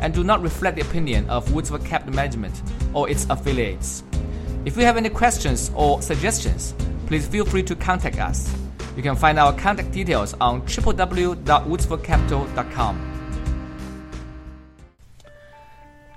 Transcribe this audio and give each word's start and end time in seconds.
and 0.00 0.14
do 0.14 0.24
not 0.24 0.42
reflect 0.42 0.76
the 0.76 0.82
opinion 0.82 1.28
of 1.28 1.46
Woodsford 1.48 1.84
Capital 1.84 2.14
Management 2.14 2.62
or 2.94 3.08
its 3.08 3.26
affiliates. 3.30 4.02
If 4.64 4.76
you 4.76 4.84
have 4.84 4.96
any 4.96 5.08
questions 5.08 5.70
or 5.74 6.02
suggestions, 6.02 6.74
please 7.06 7.26
feel 7.26 7.44
free 7.44 7.62
to 7.64 7.74
contact 7.76 8.18
us. 8.18 8.54
You 8.96 9.02
can 9.02 9.16
find 9.16 9.38
our 9.38 9.52
contact 9.52 9.92
details 9.92 10.34
on 10.40 10.62
www.woodsfordcapital.com. 10.62 13.12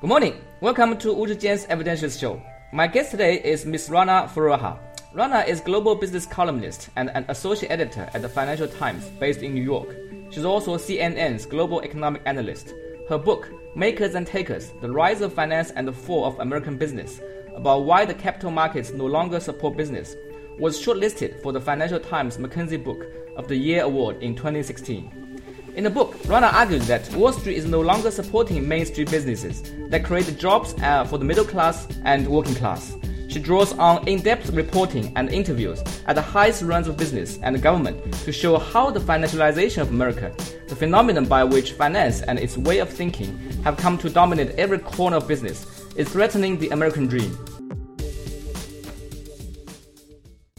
Good 0.01 0.07
morning. 0.07 0.35
Welcome 0.61 0.97
to 0.99 1.13
Wu 1.13 1.27
Zhijian's 1.27 1.65
Evidential 1.69 2.09
Show. 2.09 2.41
My 2.71 2.87
guest 2.87 3.11
today 3.11 3.41
is 3.43 3.65
Ms. 3.65 3.89
Rana 3.89 4.29
Foroohar. 4.33 4.79
Rana 5.13 5.39
is 5.39 5.59
a 5.59 5.63
global 5.63 5.95
business 5.95 6.25
columnist 6.25 6.89
and 6.95 7.09
an 7.09 7.25
associate 7.29 7.71
editor 7.71 8.09
at 8.13 8.21
the 8.21 8.29
Financial 8.29 8.67
Times 8.67 9.05
based 9.19 9.41
in 9.41 9.53
New 9.53 9.63
York. 9.63 9.95
She's 10.29 10.45
also 10.45 10.77
CNN's 10.77 11.45
global 11.45 11.81
economic 11.81 12.21
analyst. 12.25 12.73
Her 13.09 13.17
book, 13.17 13.51
Makers 13.79 14.15
and 14.15 14.27
Takers 14.27 14.73
The 14.81 14.91
Rise 14.91 15.21
of 15.21 15.31
Finance 15.31 15.71
and 15.71 15.87
the 15.87 15.93
Fall 15.93 16.25
of 16.25 16.37
American 16.41 16.75
Business, 16.75 17.21
about 17.55 17.85
why 17.85 18.03
the 18.03 18.13
capital 18.13 18.51
markets 18.51 18.91
no 18.91 19.05
longer 19.05 19.39
support 19.39 19.77
business, 19.77 20.17
was 20.57 20.77
shortlisted 20.77 21.41
for 21.41 21.53
the 21.53 21.61
Financial 21.61 21.97
Times 21.97 22.35
McKinsey 22.35 22.83
Book 22.83 23.05
of 23.37 23.47
the 23.47 23.55
Year 23.55 23.83
Award 23.83 24.21
in 24.21 24.35
2016. 24.35 25.41
In 25.75 25.85
the 25.85 25.89
book, 25.89 26.17
Rana 26.25 26.47
argued 26.47 26.81
that 26.83 27.09
Wall 27.13 27.31
Street 27.31 27.55
is 27.55 27.67
no 27.67 27.79
longer 27.79 28.11
supporting 28.11 28.67
Main 28.67 28.85
Street 28.85 29.09
businesses 29.09 29.63
that 29.87 30.03
create 30.03 30.37
jobs 30.37 30.75
uh, 30.81 31.05
for 31.05 31.17
the 31.17 31.23
middle 31.23 31.45
class 31.45 31.87
and 32.03 32.27
working 32.27 32.55
class. 32.55 32.97
She 33.29 33.37
draws 33.37 33.73
on 33.73 34.07
in-depth 34.07 34.49
reporting 34.53 35.13
and 35.15 35.29
interviews 35.29 35.83
at 36.07 36.15
the 36.15 36.21
highest 36.21 36.63
runs 36.63 36.87
of 36.87 36.97
business 36.97 37.37
and 37.43 37.61
government 37.61 38.11
to 38.25 38.31
show 38.31 38.57
how 38.57 38.89
the 38.89 38.99
financialization 38.99 39.83
of 39.83 39.89
America, 39.89 40.33
the 40.67 40.75
phenomenon 40.75 41.25
by 41.25 41.43
which 41.43 41.73
finance 41.73 42.23
and 42.23 42.39
its 42.39 42.57
way 42.57 42.79
of 42.79 42.89
thinking 42.89 43.37
have 43.63 43.77
come 43.77 43.99
to 43.99 44.09
dominate 44.09 44.49
every 44.57 44.79
corner 44.79 45.17
of 45.17 45.27
business, 45.27 45.85
is 45.95 46.09
threatening 46.09 46.57
the 46.57 46.69
American 46.69 47.05
dream. 47.05 47.37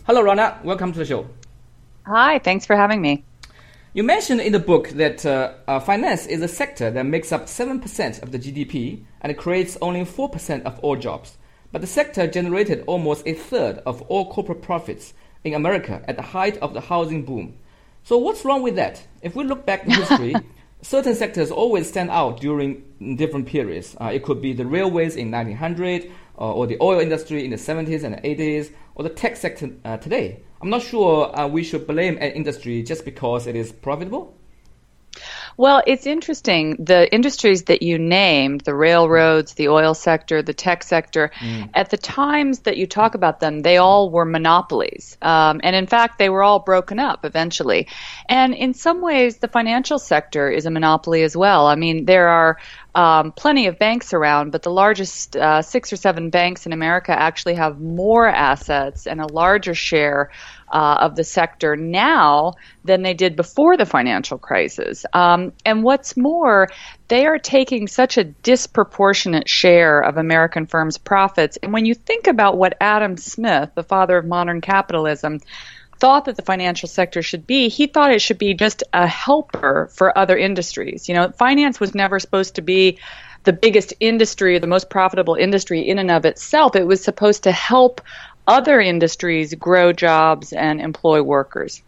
Hello, 0.07 0.23
Rana. 0.23 0.61
Welcome 0.63 0.93
to 0.93 1.01
the 1.01 1.05
show. 1.05 1.27
Hi, 2.07 2.39
thanks 2.39 2.67
for 2.67 2.77
having 2.77 3.03
me. 3.03 3.25
You 3.95 4.05
mentioned 4.05 4.43
in 4.43 4.53
the 4.53 4.61
book 4.61 4.91
that 4.91 5.27
uh, 5.27 5.55
uh, 5.67 5.81
finance 5.81 6.29
is 6.29 6.41
a 6.41 6.49
sector 6.49 6.93
that 6.93 7.05
makes 7.05 7.33
up 7.33 7.47
7% 7.47 8.23
of 8.23 8.31
the 8.31 8.39
GDP 8.39 9.03
and 9.23 9.37
creates 9.37 9.77
only 9.83 10.03
4% 10.03 10.63
of 10.63 10.79
all 10.79 10.95
jobs. 10.95 11.37
But 11.73 11.83
the 11.83 11.87
sector 11.87 12.27
generated 12.27 12.83
almost 12.87 13.27
a 13.27 13.35
third 13.35 13.79
of 13.87 14.03
all 14.03 14.33
corporate 14.33 14.63
profits 14.63 15.15
in 15.45 15.55
America 15.55 16.03
at 16.09 16.17
the 16.17 16.23
height 16.23 16.59
of 16.59 16.75
the 16.75 16.81
housing 16.81 17.25
boom. 17.25 17.59
So, 18.03 18.19
what's 18.19 18.45
wrong 18.45 18.63
with 18.63 18.77
that? 18.77 19.07
If 19.23 19.37
we 19.37 19.45
look 19.45 19.67
back 19.67 19.85
in 19.85 19.93
history, 19.93 20.35
certain 20.83 21.15
sectors 21.15 21.51
always 21.51 21.89
stand 21.89 22.11
out 22.11 22.41
during 22.41 22.83
different 23.17 23.47
periods. 23.47 23.97
Uh, 24.01 24.11
it 24.13 24.25
could 24.25 24.41
be 24.41 24.53
the 24.53 24.67
railways 24.67 25.17
in 25.17 25.31
1900, 25.31 26.11
uh, 26.39 26.53
or 26.53 26.67
the 26.67 26.79
oil 26.81 26.99
industry 26.99 27.45
in 27.45 27.51
the 27.51 27.57
70s 27.57 28.03
and 28.03 28.17
80s, 28.17 28.73
or 28.95 29.05
the 29.05 29.11
tech 29.11 29.37
sector 29.37 29.71
uh, 29.85 29.97
today. 29.99 30.43
I'm 30.61 30.71
not 30.71 30.83
sure 30.83 31.39
uh, 31.39 31.47
we 31.47 31.63
should 31.63 31.87
blame 31.87 32.17
an 32.17 32.33
industry 32.33 32.83
just 32.83 33.05
because 33.05 33.47
it 33.47 33.55
is 33.55 33.71
profitable. 33.71 34.37
Well, 35.61 35.83
it's 35.87 36.07
interesting. 36.07 36.77
The 36.83 37.13
industries 37.13 37.65
that 37.65 37.83
you 37.83 37.99
named, 37.99 38.63
the 38.63 38.75
railroads, 38.75 39.53
the 39.53 39.69
oil 39.69 39.93
sector, 39.93 40.41
the 40.41 40.55
tech 40.55 40.83
sector, 40.83 41.33
mm. 41.39 41.69
at 41.75 41.91
the 41.91 41.99
times 41.99 42.61
that 42.61 42.79
you 42.79 42.87
talk 42.87 43.15
about 43.15 43.41
them, 43.41 43.61
they 43.61 43.77
all 43.77 44.09
were 44.09 44.25
monopolies. 44.25 45.19
Um, 45.21 45.61
and 45.63 45.77
in 45.77 45.87
fact, 45.87 46.19
they 46.19 46.31
were 46.31 46.43
all 46.43 46.61
broken 46.61 46.99
up 46.99 47.27
eventually. 47.27 47.89
And 48.27 48.55
in 48.55 48.73
some 48.73 49.03
ways, 49.03 49.37
the 49.37 49.49
financial 49.49 49.99
sector 49.99 50.49
is 50.49 50.65
a 50.65 50.71
monopoly 50.71 51.25
as 51.25 51.37
well. 51.37 51.67
I 51.67 51.75
mean, 51.75 52.07
there 52.07 52.29
are 52.29 52.57
um, 52.95 53.33
plenty 53.33 53.67
of 53.67 53.79
banks 53.79 54.13
around, 54.13 54.51
but 54.51 54.63
the 54.63 54.71
largest 54.71 55.37
uh, 55.37 55.63
six 55.63 55.93
or 55.93 55.97
seven 55.97 56.31
banks 56.31 56.67
in 56.67 56.73
America 56.73 57.13
actually 57.13 57.55
have 57.55 57.81
more 57.81 58.27
assets 58.27 59.07
and 59.07 59.21
a 59.21 59.33
larger 59.33 59.75
share 59.75 60.31
uh, 60.73 60.99
of 61.01 61.17
the 61.17 61.25
sector 61.25 61.77
now 61.77 62.55
than 62.85 63.03
they 63.03 63.15
did 63.15 63.37
before 63.37 63.77
the 63.77 63.87
financial 63.87 64.39
crisis. 64.39 65.05
Um, 65.13 65.53
and 65.65 65.83
what's 65.83 66.17
more, 66.17 66.69
they 67.09 67.27
are 67.27 67.39
taking 67.39 67.89
such 67.89 68.19
a 68.19 68.25
disproportionate 68.25 69.49
share 69.49 70.01
of 70.01 70.17
American 70.17 70.67
firms' 70.67 70.99
profits. 70.99 71.59
And 71.63 71.73
when 71.73 71.87
you 71.87 71.95
think 71.95 72.27
about 72.27 72.57
what 72.57 72.77
Adam 72.81 73.17
Smith, 73.17 73.71
the 73.75 73.83
father 73.83 74.17
of 74.17 74.27
modern 74.27 74.61
capitalism, 74.61 75.41
thought 76.01 76.25
that 76.25 76.37
the 76.37 76.43
financial 76.43 76.89
sector 76.89 77.23
should 77.23 77.47
be, 77.47 77.69
he 77.69 77.87
thought 77.87 78.13
it 78.13 78.21
should 78.21 78.39
be 78.39 78.55
just 78.55 78.83
a 78.93 79.07
helper 79.07 79.89
for 79.93 80.17
other 80.17 80.37
industries. 80.37 81.09
You 81.09 81.15
know, 81.15 81.31
finance 81.31 81.79
was 81.79 81.95
never 81.95 82.19
supposed 82.19 82.55
to 82.57 82.63
be 82.63 82.99
the 83.45 83.53
biggest 83.53 83.95
industry 84.01 84.59
the 84.59 84.67
most 84.67 84.91
profitable 84.91 85.35
industry 85.35 85.81
in 85.81 85.99
and 85.99 86.11
of 86.11 86.25
itself. 86.25 86.77
It 86.77 86.87
was 86.87 87.03
supposed 87.03 87.43
to 87.45 87.53
help 87.53 88.01
other 88.47 88.81
industries 88.81 89.55
grow 89.55 89.93
jobs 89.93 90.53
and 90.53 90.81
employ 90.81 91.23
workers. 91.23 91.83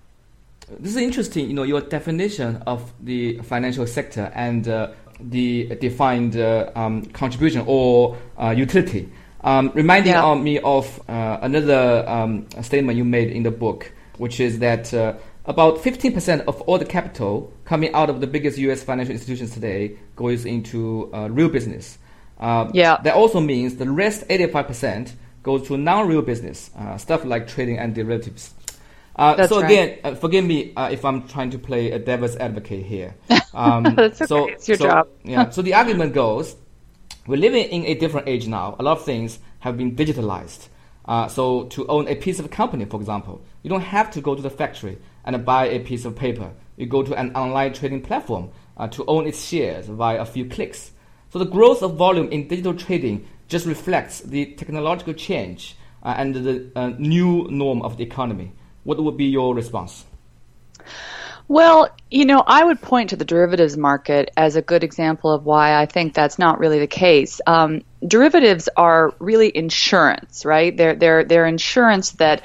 This 0.78 0.92
is 0.92 0.96
interesting, 0.96 1.48
you 1.48 1.54
know, 1.54 1.64
your 1.64 1.80
definition 1.80 2.62
of 2.66 2.92
the 3.00 3.38
financial 3.38 3.86
sector 3.86 4.30
and 4.34 4.66
uh, 4.68 4.92
the 5.20 5.74
defined 5.80 6.36
uh, 6.36 6.70
um, 6.74 7.04
contribution 7.06 7.64
or 7.66 8.16
uh, 8.38 8.54
utility. 8.56 9.10
Um, 9.44 9.72
reminding 9.74 10.12
yeah. 10.12 10.34
me 10.34 10.60
of 10.60 11.00
uh, 11.08 11.38
another 11.42 12.08
um, 12.08 12.46
statement 12.62 12.96
you 12.96 13.04
made 13.04 13.30
in 13.30 13.42
the 13.42 13.50
book, 13.50 13.92
which 14.22 14.38
is 14.38 14.60
that 14.60 14.94
uh, 14.94 15.14
about 15.46 15.78
15% 15.78 16.44
of 16.46 16.60
all 16.62 16.78
the 16.78 16.84
capital 16.84 17.52
coming 17.64 17.92
out 17.92 18.08
of 18.08 18.20
the 18.20 18.26
biggest 18.28 18.56
U.S. 18.58 18.80
financial 18.80 19.10
institutions 19.12 19.50
today 19.50 19.96
goes 20.14 20.44
into 20.44 21.10
uh, 21.12 21.28
real 21.28 21.48
business. 21.48 21.98
yeah. 22.40 22.98
That 23.02 23.14
also 23.14 23.40
means 23.40 23.74
the 23.74 23.90
rest 23.90 24.28
85% 24.28 25.14
goes 25.42 25.66
to 25.66 25.76
non-real 25.76 26.22
business, 26.22 26.70
uh, 26.78 26.96
stuff 26.98 27.24
like 27.24 27.48
trading 27.48 27.78
and 27.80 27.96
derivatives. 27.96 28.54
Uh, 29.16 29.44
so 29.48 29.60
right. 29.60 29.70
again, 29.70 29.98
uh, 30.04 30.14
forgive 30.14 30.44
me 30.44 30.72
uh, 30.76 30.88
if 30.90 31.04
I'm 31.04 31.26
trying 31.26 31.50
to 31.50 31.58
play 31.58 31.90
a 31.90 31.98
devil's 31.98 32.36
advocate 32.36 32.86
here. 32.86 33.16
Um, 33.52 33.82
That's 33.96 34.22
okay. 34.22 34.26
So, 34.26 34.48
it's 34.48 34.68
your 34.68 34.76
so, 34.78 34.84
job. 34.84 35.08
yeah. 35.24 35.50
So 35.50 35.62
the 35.62 35.74
argument 35.74 36.14
goes, 36.14 36.54
we're 37.26 37.40
living 37.40 37.64
in 37.64 37.86
a 37.86 37.94
different 37.94 38.28
age 38.28 38.46
now. 38.46 38.76
A 38.78 38.84
lot 38.84 38.98
of 38.98 39.04
things 39.04 39.40
have 39.58 39.76
been 39.76 39.96
digitalized. 39.96 40.68
Uh, 41.04 41.26
so 41.28 41.64
to 41.64 41.86
own 41.88 42.06
a 42.08 42.14
piece 42.14 42.38
of 42.38 42.50
company, 42.50 42.84
for 42.84 43.00
example, 43.00 43.42
you 43.62 43.70
don't 43.70 43.80
have 43.80 44.10
to 44.12 44.20
go 44.20 44.34
to 44.34 44.42
the 44.42 44.50
factory 44.50 44.98
and 45.24 45.44
buy 45.44 45.66
a 45.66 45.80
piece 45.80 46.04
of 46.04 46.16
paper. 46.16 46.52
You 46.76 46.86
go 46.86 47.02
to 47.02 47.14
an 47.14 47.34
online 47.34 47.72
trading 47.72 48.02
platform 48.02 48.50
uh, 48.76 48.88
to 48.88 49.04
own 49.06 49.26
its 49.26 49.44
shares 49.44 49.86
via 49.86 50.20
a 50.20 50.24
few 50.24 50.46
clicks. 50.46 50.92
So 51.30 51.38
the 51.38 51.44
growth 51.44 51.82
of 51.82 51.96
volume 51.96 52.28
in 52.30 52.48
digital 52.48 52.74
trading 52.74 53.26
just 53.48 53.66
reflects 53.66 54.20
the 54.20 54.46
technological 54.54 55.14
change 55.14 55.76
uh, 56.02 56.14
and 56.16 56.34
the 56.34 56.70
uh, 56.74 56.88
new 56.98 57.46
norm 57.50 57.82
of 57.82 57.96
the 57.96 58.04
economy. 58.04 58.52
What 58.84 59.02
would 59.02 59.16
be 59.16 59.26
your 59.26 59.54
response? 59.54 60.04
Well, 61.52 61.90
you 62.10 62.24
know, 62.24 62.42
I 62.46 62.64
would 62.64 62.80
point 62.80 63.10
to 63.10 63.16
the 63.16 63.26
derivatives 63.26 63.76
market 63.76 64.30
as 64.38 64.56
a 64.56 64.62
good 64.62 64.82
example 64.82 65.30
of 65.30 65.44
why 65.44 65.74
I 65.74 65.84
think 65.84 66.14
that's 66.14 66.38
not 66.38 66.58
really 66.58 66.78
the 66.78 66.86
case. 66.86 67.42
Um, 67.46 67.82
derivatives 68.08 68.70
are 68.74 69.12
really 69.18 69.54
insurance, 69.54 70.46
right? 70.46 70.74
They're 70.74 70.94
they're 70.94 71.24
they're 71.24 71.44
insurance 71.44 72.12
that 72.12 72.40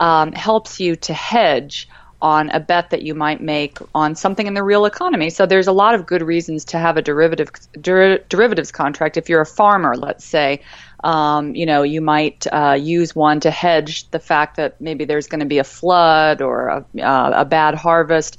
um, 0.00 0.32
helps 0.32 0.80
you 0.80 0.96
to 0.96 1.12
hedge 1.12 1.90
on 2.26 2.50
a 2.50 2.58
bet 2.58 2.90
that 2.90 3.02
you 3.02 3.14
might 3.14 3.40
make 3.40 3.78
on 3.94 4.16
something 4.16 4.48
in 4.48 4.54
the 4.54 4.62
real 4.72 4.84
economy. 4.84 5.30
So 5.30 5.46
there's 5.46 5.68
a 5.68 5.72
lot 5.84 5.94
of 5.94 6.06
good 6.06 6.22
reasons 6.22 6.64
to 6.66 6.78
have 6.78 6.96
a 6.96 7.02
derivative 7.02 7.50
der- 7.80 8.18
derivatives 8.28 8.72
contract. 8.72 9.16
If 9.16 9.28
you're 9.28 9.42
a 9.42 9.46
farmer, 9.60 9.94
let's 9.96 10.24
say, 10.24 10.60
um, 11.04 11.54
you 11.54 11.66
know, 11.66 11.84
you 11.84 12.00
might 12.00 12.44
uh, 12.52 12.76
use 12.80 13.14
one 13.14 13.38
to 13.40 13.50
hedge 13.52 14.10
the 14.10 14.18
fact 14.18 14.56
that 14.56 14.80
maybe 14.80 15.04
there's 15.04 15.28
going 15.28 15.44
to 15.46 15.46
be 15.46 15.58
a 15.58 15.64
flood 15.78 16.42
or 16.42 16.56
a, 16.68 17.00
uh, 17.00 17.42
a 17.42 17.44
bad 17.44 17.76
harvest. 17.76 18.38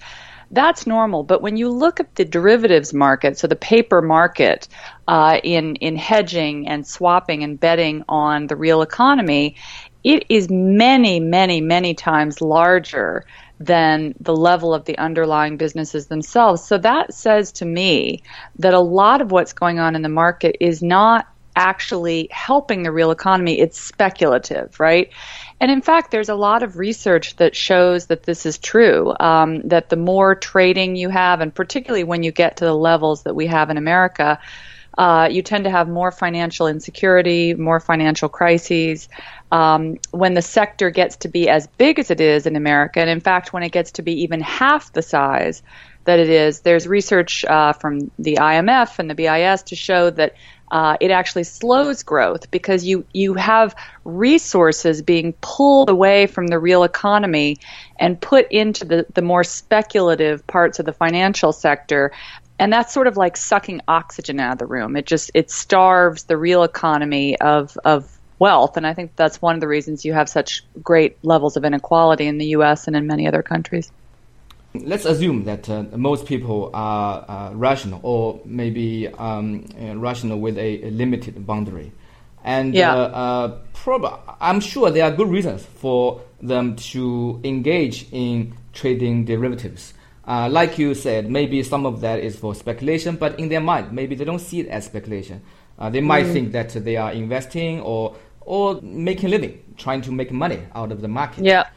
That's 0.52 0.88
normal, 0.88 1.24
but 1.24 1.42
when 1.42 1.58
you 1.58 1.70
look 1.70 2.00
at 2.00 2.16
the 2.16 2.26
derivatives 2.26 2.94
market, 2.94 3.38
so 3.38 3.48
the 3.48 3.58
paper 3.58 4.02
market 4.02 4.68
uh, 5.08 5.40
in 5.44 5.76
in 5.88 5.98
hedging 5.98 6.68
and 6.70 6.88
swapping 6.88 7.44
and 7.44 7.60
betting 7.60 8.04
on 8.08 8.48
the 8.48 8.56
real 8.56 8.82
economy, 8.82 9.56
it 10.04 10.24
is 10.30 10.50
many, 10.50 11.20
many, 11.20 11.60
many 11.60 11.94
times 11.94 12.40
larger 12.40 13.26
than 13.60 14.14
the 14.20 14.36
level 14.36 14.74
of 14.74 14.86
the 14.86 14.98
underlying 14.98 15.58
businesses 15.58 16.08
themselves. 16.08 16.64
So 16.64 16.78
that 16.78 17.14
says 17.14 17.52
to 17.54 17.66
me 17.66 18.24
that 18.60 18.74
a 18.74 18.80
lot 18.80 19.22
of 19.22 19.32
what's 19.32 19.54
going 19.54 19.80
on 19.80 19.96
in 19.96 20.02
the 20.02 20.10
market 20.10 20.58
is 20.60 20.84
not 20.84 21.28
actually 21.56 22.28
helping 22.32 22.84
the 22.84 22.92
real 22.92 23.10
economy. 23.10 23.60
It's 23.60 23.80
speculative, 23.80 24.80
right? 24.80 25.10
And 25.60 25.72
in 25.72 25.82
fact, 25.82 26.12
there's 26.12 26.30
a 26.30 26.36
lot 26.36 26.62
of 26.62 26.78
research 26.78 27.36
that 27.38 27.56
shows 27.56 28.06
that 28.08 28.24
this 28.24 28.46
is 28.46 28.60
true. 28.60 29.14
Um, 29.20 29.68
that 29.68 29.90
the 29.90 29.96
more 29.96 30.36
trading 30.36 30.96
you 30.96 31.10
have, 31.10 31.42
and 31.42 31.54
particularly 31.54 32.04
when 32.04 32.22
you 32.22 32.32
get 32.32 32.58
to 32.58 32.66
the 32.66 32.76
levels 32.76 33.24
that 33.24 33.36
we 33.36 33.48
have 33.48 33.72
in 33.72 33.78
America, 33.78 34.40
uh, 34.98 35.28
you 35.32 35.42
tend 35.42 35.66
to 35.66 35.70
have 35.70 35.88
more 35.88 36.12
financial 36.12 36.68
insecurity, 36.68 37.54
more 37.54 37.80
financial 37.80 38.30
crises. 38.30 39.10
Um, 39.52 39.98
when 40.12 40.34
the 40.34 40.42
sector 40.42 40.90
gets 40.90 41.18
to 41.18 41.28
be 41.28 41.50
as 41.50 41.68
big 41.68 42.00
as 42.00 42.10
it 42.10 42.20
is 42.20 42.48
in 42.48 42.56
America, 42.56 43.00
and 43.00 43.10
in 43.10 43.20
fact, 43.20 43.54
when 43.54 43.64
it 43.64 43.72
gets 43.72 43.92
to 43.94 44.02
be 44.02 44.24
even 44.24 44.42
half 44.42 44.92
the 44.94 45.02
size 45.02 45.62
that 46.06 46.20
it 46.20 46.30
is, 46.30 46.62
there's 46.62 46.88
research 46.88 47.46
uh, 47.46 47.74
from 47.74 48.12
the 48.18 48.36
IMF 48.36 48.98
and 48.98 49.10
the 49.10 49.16
BIS 49.16 49.64
to 49.64 49.76
show 49.76 50.10
that 50.10 50.34
uh, 50.72 50.98
it 51.00 51.12
actually 51.12 51.44
slows 51.44 52.04
growth 52.04 52.52
because 52.52 52.84
you 52.84 53.06
you 53.14 53.36
have 53.36 53.74
resources 54.04 55.02
being 55.02 55.34
pulled 55.40 55.90
away 55.90 56.28
from 56.28 56.48
the 56.48 56.60
real 56.60 56.84
economy 56.84 57.58
and 57.98 58.20
put 58.20 58.52
into 58.52 58.84
the, 58.84 59.06
the 59.14 59.22
more 59.22 59.44
speculative 59.46 60.46
parts 60.46 60.80
of 60.80 60.86
the 60.86 60.92
financial 60.92 61.54
sector 61.54 62.12
and 62.60 62.74
that's 62.74 62.94
sort 62.94 63.08
of 63.08 63.18
like 63.18 63.38
sucking 63.38 63.82
oxygen 63.88 64.40
out 64.40 64.54
of 64.54 64.60
the 64.60 64.66
room. 64.66 64.96
It 64.96 65.06
just 65.06 65.32
it 65.34 65.52
starves 65.52 66.24
the 66.24 66.38
real 66.38 66.64
economy 66.64 67.40
of 67.40 67.78
of 67.86 68.18
wealth, 68.40 68.78
and 68.78 68.86
I 68.86 68.94
think 68.94 69.16
that's 69.16 69.42
one 69.42 69.56
of 69.56 69.62
the 69.62 69.68
reasons 69.68 70.06
you 70.06 70.14
have 70.14 70.30
such 70.30 70.64
great 70.82 71.18
levels 71.24 71.58
of 71.58 71.66
inequality 71.66 72.28
in 72.28 72.38
the 72.38 72.48
U.S. 72.48 72.88
and 72.88 72.96
in 72.96 73.08
many 73.08 73.28
other 73.28 73.44
countries. 73.44 73.92
Let's 74.74 75.06
assume 75.06 75.46
that 75.46 75.70
uh, 75.70 75.86
most 75.96 76.26
people 76.26 76.70
are 76.74 77.26
uh, 77.28 77.54
rational, 77.54 78.00
or 78.04 78.40
maybe 78.46 79.08
um, 79.08 79.66
uh, 79.80 79.96
rational 79.98 80.40
with 80.40 80.58
a, 80.58 80.88
a, 80.88 80.90
limited 80.92 81.46
boundary, 81.48 81.92
and 82.44 82.74
yeah. 82.74 82.94
Uh, 82.94 82.98
uh, 82.98 83.58
prob- 83.74 84.20
I'm 84.40 84.60
sure 84.60 84.92
there 84.92 85.06
are 85.06 85.12
good 85.12 85.30
reasons 85.30 85.66
for 85.66 86.22
them 86.42 86.76
to 86.76 87.40
engage 87.44 88.08
in 88.12 88.56
trading 88.74 89.26
derivatives. 89.26 89.94
Uh, 90.28 90.50
like 90.50 90.78
you 90.78 90.94
said, 90.94 91.32
maybe 91.32 91.64
some 91.64 91.86
of 91.86 92.02
that 92.02 92.20
is 92.20 92.36
for 92.36 92.54
speculation, 92.54 93.16
but 93.16 93.40
in 93.40 93.48
their 93.48 93.62
mind, 93.62 93.94
maybe 93.94 94.14
they 94.14 94.26
don't 94.26 94.40
see 94.40 94.60
it 94.60 94.68
as 94.68 94.86
speculation. 94.86 95.42
Uh, 95.80 95.90
they 95.90 96.02
might 96.02 96.26
mm. 96.26 96.34
think 96.34 96.52
that 96.52 96.70
they 96.70 96.98
are 96.98 97.14
investing 97.14 97.80
or 97.82 98.16
or 98.42 98.80
making 98.82 99.26
a 99.26 99.30
living, 99.30 99.62
trying 99.78 100.02
to 100.02 100.12
make 100.12 100.32
money 100.32 100.60
out 100.74 100.92
of 100.92 101.02
the 101.02 101.08
market. 101.08 101.44
Yeah. 101.44 101.68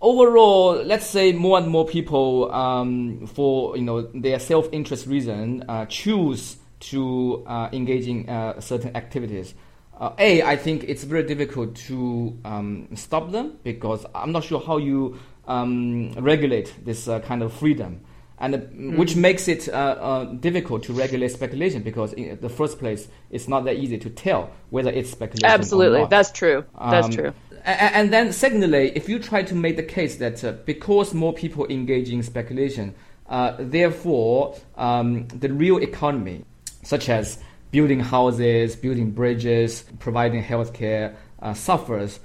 Overall, 0.00 0.82
let's 0.84 1.06
say 1.06 1.32
more 1.32 1.56
and 1.58 1.68
more 1.68 1.86
people, 1.86 2.52
um, 2.52 3.26
for 3.26 3.76
you 3.76 3.82
know 3.82 4.02
their 4.14 4.38
self-interest 4.38 5.06
reason, 5.06 5.64
uh, 5.68 5.86
choose 5.86 6.58
to 6.78 7.44
uh, 7.46 7.70
engage 7.72 8.06
in 8.06 8.28
uh, 8.28 8.60
certain 8.60 8.94
activities. 8.94 9.54
Uh, 9.98 10.12
a, 10.18 10.42
I 10.42 10.56
think 10.56 10.84
it's 10.84 11.04
very 11.04 11.22
difficult 11.22 11.74
to 11.88 12.38
um, 12.44 12.88
stop 12.94 13.32
them 13.32 13.58
because 13.62 14.04
I'm 14.14 14.30
not 14.30 14.44
sure 14.44 14.60
how 14.60 14.76
you 14.76 15.18
um, 15.46 16.12
regulate 16.12 16.72
this 16.84 17.08
uh, 17.08 17.20
kind 17.20 17.42
of 17.42 17.52
freedom, 17.52 18.00
and 18.38 18.54
uh, 18.54 18.58
mm. 18.58 18.96
which 18.96 19.16
makes 19.16 19.48
it 19.48 19.68
uh, 19.68 19.72
uh, 19.72 20.24
difficult 20.24 20.82
to 20.84 20.92
regulate 20.92 21.28
speculation 21.28 21.82
because 21.82 22.12
in 22.14 22.38
the 22.40 22.48
first 22.48 22.78
place 22.78 23.08
it's 23.30 23.48
not 23.48 23.64
that 23.64 23.76
easy 23.76 23.98
to 23.98 24.10
tell 24.10 24.50
whether 24.70 24.90
it's 24.90 25.10
speculation. 25.10 25.46
Absolutely, 25.46 26.06
that's 26.10 26.30
true. 26.30 26.64
That's 26.78 27.06
um, 27.06 27.12
true. 27.12 27.32
And, 27.64 27.94
and, 27.94 28.12
then 28.12 28.32
secondly, 28.32 28.92
if 28.94 29.08
you 29.08 29.18
try 29.18 29.42
to 29.42 29.54
make 29.54 29.76
the 29.76 29.82
case 29.82 30.16
that 30.16 30.44
uh, 30.44 30.52
because 30.52 31.14
more 31.14 31.32
people 31.32 31.66
engage 31.66 32.10
in 32.10 32.22
speculation, 32.22 32.94
uh, 33.28 33.56
therefore 33.58 34.56
um, 34.76 35.26
the 35.28 35.52
real 35.52 35.78
economy, 35.78 36.44
such 36.84 37.08
as 37.08 37.38
building 37.72 37.98
houses, 37.98 38.76
building 38.76 39.10
bridges, 39.10 39.84
providing 39.98 40.42
healthcare, 40.42 41.14
suffers. 41.54 42.20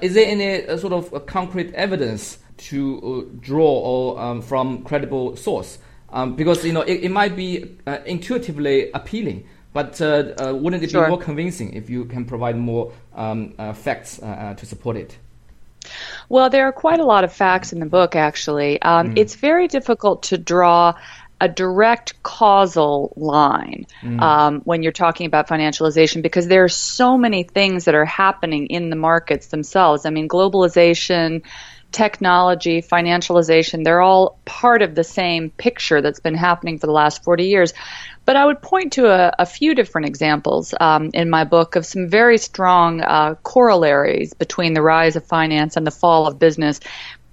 is 0.00 0.14
there 0.14 0.26
any 0.26 0.78
sort 0.78 0.92
of 0.92 1.26
concrete 1.26 1.72
evidence 1.74 2.38
to 2.62 3.26
uh, 3.28 3.36
draw 3.40 3.70
or 3.70 4.20
um, 4.20 4.42
from 4.42 4.82
credible 4.84 5.36
source 5.36 5.78
um, 6.10 6.36
because 6.36 6.64
you 6.64 6.72
know 6.72 6.82
it, 6.82 7.04
it 7.04 7.10
might 7.10 7.36
be 7.36 7.76
uh, 7.86 7.98
intuitively 8.06 8.90
appealing 8.92 9.46
but 9.72 10.00
uh, 10.00 10.34
uh 10.38 10.54
wouldn't 10.54 10.82
it 10.82 10.90
sure. 10.90 11.04
be 11.04 11.08
more 11.08 11.18
convincing 11.20 11.72
if 11.74 11.90
you 11.90 12.04
can 12.04 12.24
provide 12.24 12.56
more 12.56 12.92
um, 13.14 13.54
uh, 13.58 13.72
facts 13.72 14.20
uh, 14.22 14.54
to 14.54 14.66
support 14.66 14.96
it 14.96 15.16
well 16.28 16.50
there 16.50 16.66
are 16.66 16.72
quite 16.72 17.00
a 17.00 17.04
lot 17.04 17.24
of 17.24 17.32
facts 17.32 17.72
in 17.72 17.80
the 17.80 17.86
book 17.86 18.14
actually 18.14 18.80
um, 18.82 19.08
mm. 19.08 19.18
it's 19.18 19.34
very 19.34 19.68
difficult 19.68 20.22
to 20.22 20.38
draw 20.38 20.94
a 21.42 21.48
direct 21.48 22.22
causal 22.22 23.12
line 23.16 23.84
mm. 24.00 24.20
um, 24.22 24.60
when 24.60 24.84
you're 24.84 24.92
talking 24.92 25.26
about 25.26 25.48
financialization 25.48 26.22
because 26.22 26.46
there 26.46 26.62
are 26.62 26.68
so 26.68 27.18
many 27.18 27.42
things 27.42 27.86
that 27.86 27.96
are 27.96 28.04
happening 28.04 28.68
in 28.68 28.90
the 28.90 28.96
markets 28.96 29.48
themselves. 29.48 30.06
I 30.06 30.10
mean, 30.10 30.28
globalization, 30.28 31.42
technology, 31.92 32.82
financialization, 32.82 33.84
they're 33.84 34.00
all 34.00 34.38
part 34.44 34.82
of 34.82 34.94
the 34.94 35.04
same 35.04 35.50
picture 35.50 36.00
that's 36.00 36.20
been 36.20 36.34
happening 36.34 36.78
for 36.78 36.86
the 36.86 36.92
last 36.92 37.22
40 37.22 37.44
years. 37.44 37.72
But 38.24 38.36
I 38.36 38.44
would 38.44 38.62
point 38.62 38.94
to 38.94 39.06
a, 39.06 39.32
a 39.38 39.46
few 39.46 39.74
different 39.74 40.06
examples 40.06 40.74
um, 40.80 41.10
in 41.12 41.28
my 41.28 41.44
book 41.44 41.76
of 41.76 41.84
some 41.84 42.08
very 42.08 42.38
strong 42.38 43.00
uh, 43.00 43.34
corollaries 43.42 44.34
between 44.34 44.74
the 44.74 44.82
rise 44.82 45.16
of 45.16 45.26
finance 45.26 45.76
and 45.76 45.86
the 45.86 45.90
fall 45.90 46.26
of 46.26 46.38
business. 46.38 46.80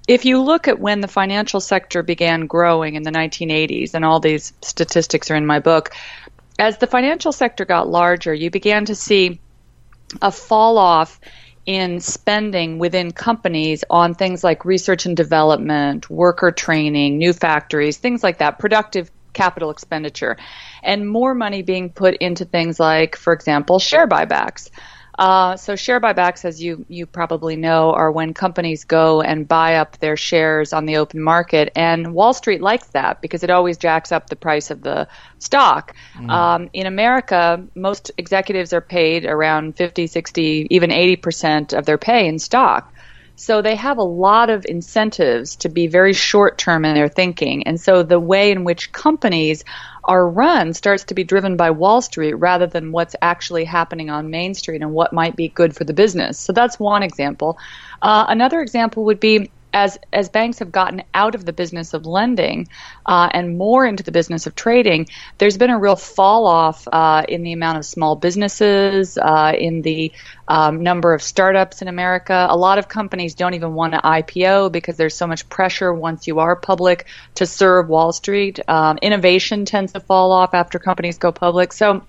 If 0.07 0.25
you 0.25 0.41
look 0.41 0.67
at 0.67 0.79
when 0.79 1.01
the 1.01 1.07
financial 1.07 1.59
sector 1.59 2.01
began 2.01 2.47
growing 2.47 2.95
in 2.95 3.03
the 3.03 3.11
1980s, 3.11 3.94
and 3.94 4.03
all 4.03 4.19
these 4.19 4.53
statistics 4.61 5.29
are 5.29 5.35
in 5.35 5.45
my 5.45 5.59
book, 5.59 5.91
as 6.57 6.77
the 6.79 6.88
financial 6.88 7.31
sector 7.31 7.65
got 7.65 7.88
larger, 7.88 8.33
you 8.33 8.50
began 8.50 8.85
to 8.85 8.95
see 8.95 9.39
a 10.21 10.31
fall 10.31 10.77
off 10.77 11.19
in 11.65 12.00
spending 12.00 12.79
within 12.79 13.11
companies 13.11 13.83
on 13.89 14.13
things 14.13 14.44
like 14.44 14.65
research 14.65 15.06
and 15.06 15.15
development, 15.15 16.09
worker 16.09 16.51
training, 16.51 17.17
new 17.17 17.33
factories, 17.33 17.97
things 17.97 18.23
like 18.23 18.39
that, 18.39 18.59
productive 18.59 19.11
capital 19.33 19.69
expenditure, 19.69 20.38
and 20.83 21.07
more 21.07 21.35
money 21.35 21.61
being 21.61 21.89
put 21.89 22.15
into 22.15 22.45
things 22.45 22.79
like, 22.79 23.15
for 23.15 23.33
example, 23.33 23.79
share 23.79 24.07
buybacks. 24.07 24.69
Uh, 25.19 25.57
so 25.57 25.75
share 25.75 26.00
buybacks, 26.00 26.45
as 26.45 26.63
you 26.63 26.86
you 26.88 27.06
probably 27.06 27.57
know, 27.57 27.92
are 27.92 28.10
when 28.10 28.33
companies 28.33 28.86
go 28.86 29.21
and 29.21 29.45
buy 29.45 29.75
up 29.75 29.98
their 29.98 30.16
shares 30.16 30.71
on 30.71 30.86
the 30.86 30.95
open 30.95 31.21
market, 31.21 31.74
and 31.75 32.13
Wall 32.13 32.31
Street 32.33 32.62
likes 32.62 32.88
that 32.92 33.21
because 33.21 33.44
it 33.44 33.50
always 33.50 33.77
jacks 33.77 34.13
up 34.13 34.30
the 34.30 34.38
price 34.38 34.71
of 34.71 34.81
the 34.81 35.10
stock. 35.38 35.94
Mm. 36.16 36.30
Um, 36.30 36.69
in 36.71 36.88
America, 36.88 37.62
most 37.75 38.12
executives 38.18 38.71
are 38.71 38.80
paid 38.80 39.26
around 39.26 39.76
50, 39.76 40.07
60, 40.07 40.68
even 40.69 40.90
80 40.90 41.16
percent 41.18 41.73
of 41.73 41.85
their 41.85 41.97
pay 41.97 42.26
in 42.26 42.40
stock. 42.40 42.94
So 43.35 43.61
they 43.61 43.76
have 43.76 43.97
a 43.97 44.04
lot 44.04 44.49
of 44.49 44.66
incentives 44.66 45.57
to 45.57 45.69
be 45.69 45.88
very 45.88 46.14
short 46.14 46.57
term 46.57 46.85
in 46.85 46.95
their 46.95 47.09
thinking. 47.09 47.68
And 47.68 47.80
so 47.80 48.04
the 48.04 48.19
way 48.19 48.52
in 48.52 48.64
which 48.64 48.94
companies 48.94 49.66
are 50.09 50.28
run 50.28 50.73
starts 50.73 51.04
to 51.04 51.13
be 51.13 51.23
driven 51.23 51.56
by 51.56 51.69
Wall 51.69 52.01
Street 52.01 52.33
rather 52.33 52.66
than 52.66 52.92
what's 52.92 53.16
actually 53.21 53.63
happening 53.63 54.09
on 54.09 54.31
Main 54.31 54.56
Street 54.56 54.81
and 54.81 54.92
what 54.92 55.13
might 55.13 55.35
be 55.35 55.49
good 55.49 55.75
for 55.75 55.83
the 55.83 55.94
business. 55.94 56.39
So 56.39 56.51
that's 56.51 56.80
one 56.80 57.04
example. 57.04 57.59
Uh, 58.01 58.25
another 58.28 58.59
example 58.59 59.06
would 59.06 59.19
be 59.19 59.51
as 59.73 59.97
as 60.11 60.30
banks 60.30 60.59
have 60.59 60.71
gotten 60.71 61.04
out 61.14 61.35
of 61.35 61.45
the 61.45 61.54
business 61.54 61.94
of 61.94 62.06
lending 62.06 62.68
uh, 63.06 63.30
and 63.31 63.57
more 63.57 63.85
into 63.85 64.04
the 64.04 64.11
business 64.11 64.47
of 64.47 64.56
trading, 64.56 65.07
there's 65.38 65.57
been 65.57 65.69
a 65.69 65.78
real 65.78 65.95
fall 65.95 66.47
off 66.47 66.88
uh, 66.92 67.23
in 67.28 67.44
the 67.44 67.54
amount 67.54 67.78
of 67.78 67.85
small 67.85 68.16
businesses, 68.16 69.18
uh, 69.18 69.54
in 69.57 69.81
the 69.81 70.11
um, 70.47 70.81
number 70.81 71.14
of 71.14 71.21
startups 71.21 71.81
in 71.81 71.88
America. 71.88 72.47
A 72.49 72.57
lot 72.57 72.80
of 72.80 72.88
companies 72.88 73.35
don't 73.35 73.54
even 73.54 73.73
want 73.73 73.94
to 73.94 73.99
IPO 73.99 74.71
because 74.71 74.97
there's 74.97 75.16
so 75.16 75.28
much 75.28 75.47
pressure 75.49 75.94
once 75.94 76.28
you 76.28 76.40
are 76.40 76.56
public 76.56 77.06
to 77.35 77.45
serve 77.45 77.90
Wall 77.90 78.11
Street. 78.11 78.59
Um, 78.68 78.97
innovation 79.02 79.66
tends 79.66 79.94
to 79.94 79.99
fall 79.99 80.31
off 80.31 80.54
after 80.54 80.80
companies 80.80 81.18
go 81.18 81.31
public. 81.31 81.73
So 81.73 82.04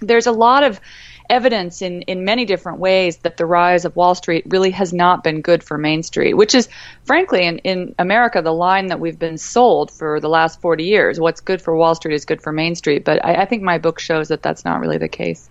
there's 0.00 0.26
a 0.26 0.32
lot 0.32 0.62
of 0.62 0.80
evidence 1.28 1.82
in, 1.82 2.02
in 2.02 2.24
many 2.24 2.44
different 2.44 2.78
ways 2.78 3.18
that 3.18 3.36
the 3.36 3.46
rise 3.46 3.84
of 3.84 3.94
Wall 3.96 4.14
Street 4.14 4.44
really 4.48 4.70
has 4.70 4.92
not 4.92 5.22
been 5.22 5.40
good 5.40 5.62
for 5.62 5.78
Main 5.78 6.02
Street, 6.02 6.34
which 6.34 6.54
is, 6.54 6.68
frankly, 7.04 7.44
in, 7.44 7.58
in 7.58 7.94
America, 7.98 8.42
the 8.42 8.52
line 8.52 8.86
that 8.86 9.00
we've 9.00 9.18
been 9.18 9.38
sold 9.38 9.90
for 9.90 10.20
the 10.20 10.28
last 10.28 10.60
40 10.60 10.84
years. 10.84 11.20
What's 11.20 11.40
good 11.40 11.60
for 11.60 11.74
Wall 11.76 11.94
Street 11.94 12.14
is 12.14 12.24
good 12.24 12.42
for 12.42 12.52
Main 12.52 12.74
Street. 12.74 13.04
But 13.04 13.24
I, 13.24 13.42
I 13.42 13.44
think 13.44 13.62
my 13.62 13.78
book 13.78 13.98
shows 13.98 14.28
that 14.28 14.42
that's 14.42 14.64
not 14.64 14.80
really 14.80 14.98
the 14.98 15.08
case. 15.08 15.48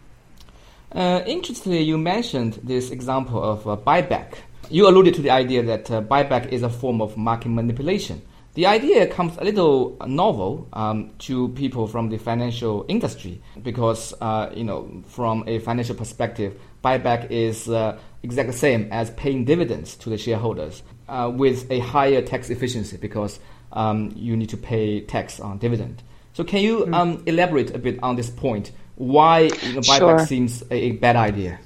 Uh, 0.91 1.21
interestingly, 1.25 1.81
you 1.81 1.97
mentioned 1.97 2.59
this 2.63 2.91
example 2.91 3.43
of 3.43 3.67
uh, 3.67 3.75
buyback. 3.75 4.35
You 4.69 4.87
alluded 4.87 5.13
to 5.15 5.21
the 5.21 5.29
idea 5.31 5.63
that 5.63 5.91
uh, 5.91 6.01
buyback 6.01 6.49
is 6.51 6.63
a 6.63 6.69
form 6.69 7.01
of 7.01 7.17
market 7.17 7.49
manipulation. 7.49 8.21
The 8.57 8.65
idea 8.65 9.05
comes 9.05 9.37
a 9.37 9.43
little 9.43 9.95
novel 10.07 10.67
um, 10.73 11.11
to 11.19 11.49
people 11.49 11.85
from 11.85 12.09
the 12.09 12.17
financial 12.17 12.87
industry 12.87 13.39
because, 13.61 14.15
uh, 14.19 14.49
you 14.51 14.63
know, 14.63 15.03
from 15.05 15.43
a 15.45 15.59
financial 15.59 15.93
perspective, 15.93 16.59
buyback 16.83 17.29
is 17.29 17.69
uh, 17.69 17.99
exactly 18.23 18.53
the 18.53 18.57
same 18.57 18.87
as 18.91 19.11
paying 19.11 19.45
dividends 19.45 19.95
to 19.97 20.09
the 20.09 20.17
shareholders 20.17 20.81
uh, 21.07 21.31
with 21.31 21.69
a 21.69 21.77
higher 21.81 22.23
tax 22.23 22.49
efficiency 22.49 22.97
because 22.97 23.39
um, 23.73 24.11
you 24.15 24.35
need 24.35 24.49
to 24.49 24.57
pay 24.57 25.01
tax 25.01 25.39
on 25.39 25.59
dividend. 25.59 26.01
So, 26.33 26.43
can 26.43 26.61
you 26.61 26.85
mm. 26.85 26.95
um, 26.95 27.21
elaborate 27.27 27.75
a 27.75 27.77
bit 27.77 27.99
on 28.01 28.15
this 28.15 28.31
point? 28.31 28.71
why 28.97 29.41
you 29.41 29.73
know, 29.73 29.81
buyback 29.81 29.97
sure. 29.99 30.25
seems 30.25 30.63
a, 30.71 30.73
a 30.73 30.91
bad 30.93 31.15
idea. 31.15 31.59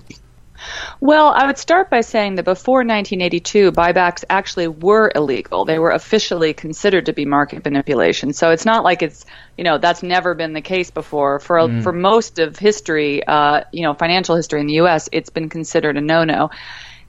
Well, 1.00 1.30
I 1.30 1.46
would 1.48 1.58
start 1.58 1.89
by 1.89 2.01
saying 2.01 2.36
that 2.36 2.46
before 2.46 2.80
1982, 2.80 3.72
buybacks 3.72 4.24
actually 4.30 4.68
were 4.68 5.12
illegal. 5.15 5.65
They 5.65 5.80
were 5.80 5.91
officially 5.91 6.53
considered 6.53 7.08
to 7.08 7.13
be 7.13 7.25
market 7.25 7.65
manipulation. 7.65 8.34
So 8.34 8.51
it's 8.51 8.65
not 8.65 8.84
like 8.84 9.01
it's, 9.01 9.25
you 9.58 9.63
know, 9.63 9.77
that's 9.77 10.03
never 10.03 10.36
been 10.36 10.53
the 10.53 10.62
case 10.62 10.91
before. 10.91 11.39
For 11.39 11.58
mm. 11.58 11.84
for 11.84 11.91
most 11.91 12.39
of 12.39 12.58
history, 12.58 13.24
uh, 13.25 13.63
you 13.72 13.84
know, 13.84 13.94
financial 13.94 14.36
history 14.36 14.62
in 14.62 14.68
the 14.68 14.75
U.S., 14.75 15.10
it's 15.12 15.30
been 15.30 15.50
considered 15.50 15.98
a 15.98 16.01
no-no. 16.01 16.50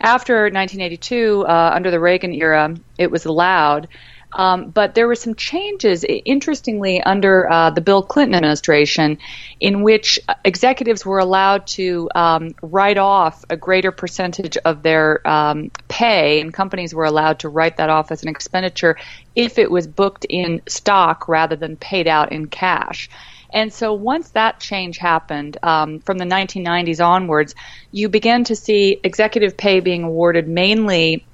After 0.01 0.45
1982, 0.45 1.45
uh, 1.47 1.71
under 1.75 1.91
the 1.93 2.01
Reagan 2.01 2.33
era, 2.33 2.75
it 2.99 3.11
was 3.11 3.25
allowed. 3.25 3.89
Um, 4.35 4.71
but 4.71 4.95
there 4.95 5.07
were 5.07 5.15
some 5.15 5.35
changes, 5.35 6.05
interestingly, 6.05 7.03
under 7.03 7.51
uh, 7.51 7.71
the 7.71 7.81
Bill 7.81 8.03
Clinton 8.03 8.35
administration, 8.35 9.19
in 9.61 9.83
which 9.83 10.19
executives 10.45 11.05
were 11.05 11.19
allowed 11.19 11.67
to 11.69 12.09
um, 12.15 12.55
write 12.63 12.99
off 12.99 13.45
a 13.51 13.57
greater 13.57 13.93
percentage 13.93 14.57
of 14.59 14.83
their 14.83 15.27
um, 15.29 15.71
pay, 15.89 16.41
and 16.41 16.53
companies 16.53 16.95
were 16.95 17.05
allowed 17.05 17.41
to 17.41 17.49
write 17.49 17.77
that 17.77 17.91
off 17.91 18.11
as 18.11 18.23
an 18.23 18.29
expenditure 18.29 18.97
if 19.37 19.59
it 19.59 19.71
was 19.71 19.87
booked 19.87 20.25
in 20.29 20.63
stock 20.67 21.29
rather 21.29 21.57
than 21.57 21.77
paid 21.77 22.09
out 22.09 22.33
in 22.33 22.47
cash. 22.47 23.09
And 23.53 23.73
so 23.73 23.93
once 23.93 24.31
that 24.31 24.61
change 24.61 24.97
happened 24.97 25.59
um, 25.63 26.01
from 26.01 26.17
the 26.17 26.25
1990s 26.25 27.05
onwards, 27.05 27.55
you 27.91 28.09
began 28.09 28.45
to 28.45 28.57
see 28.57 28.99
executive 29.05 29.57
pay 29.57 29.81
being 29.81 30.05
awarded 30.05 30.49
mainly 30.49 31.27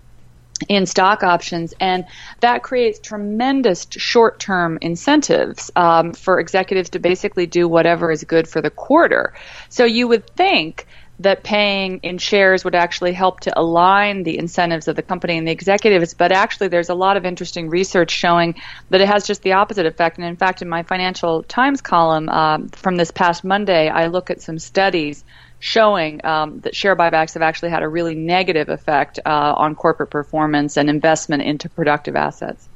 in 0.69 0.87
stock 0.87 1.23
options, 1.23 1.75
and 1.79 2.07
that 2.41 2.63
creates 2.63 2.99
tremendous 2.99 3.87
short 3.91 4.41
term 4.41 4.79
incentives 4.81 5.71
um, 5.77 6.13
for 6.13 6.41
executives 6.41 6.91
to 6.91 6.99
basically 6.99 7.47
do 7.47 7.69
whatever 7.69 8.11
is 8.11 8.25
good 8.25 8.49
for 8.49 8.61
the 8.61 8.71
quarter. 8.71 9.35
So 9.69 9.85
you 9.85 10.09
would 10.09 10.27
think 10.27 10.87
that 11.21 11.43
paying 11.43 11.99
in 12.03 12.19
shares 12.19 12.65
would 12.65 12.75
actually 12.75 13.13
help 13.13 13.41
to 13.41 13.59
align 13.59 14.23
the 14.23 14.39
incentives 14.39 14.87
of 14.87 14.95
the 14.95 15.03
company 15.03 15.37
and 15.37 15.49
the 15.49 15.53
executives, 15.53 16.15
but 16.15 16.31
actually 16.31 16.69
there's 16.69 16.91
a 16.91 16.95
lot 16.95 17.17
of 17.17 17.25
interesting 17.25 17.69
research 17.69 18.11
showing 18.11 18.55
that 18.91 19.01
it 19.01 19.09
has 19.09 19.27
just 19.27 19.43
the 19.43 19.53
opposite 19.53 19.87
effect. 19.87 20.19
And 20.19 20.27
in 20.27 20.37
fact, 20.37 20.63
in 20.63 20.69
my 20.69 20.85
Financial 20.85 21.43
Times 21.43 21.81
column 21.81 22.29
uh, 22.29 22.59
from 22.73 22.97
this 22.97 23.11
past 23.11 23.43
Monday, 23.43 23.89
I 23.89 24.07
look 24.07 24.31
at 24.31 24.41
some 24.41 24.59
studies 24.59 25.25
showing 25.61 26.25
um, 26.25 26.61
that 26.61 26.75
share 26.75 26.95
buybacks 26.97 27.35
have 27.35 27.43
actually 27.43 27.71
had 27.71 27.83
a 27.83 27.89
really 27.89 28.15
negative 28.15 28.69
effect 28.69 29.19
uh, 29.25 29.55
on 29.57 29.75
corporate 29.75 30.11
performance 30.11 30.77
and 30.77 30.89
investment 30.89 31.43
into 31.43 31.69
productive 31.69 32.17
assets. 32.17 32.69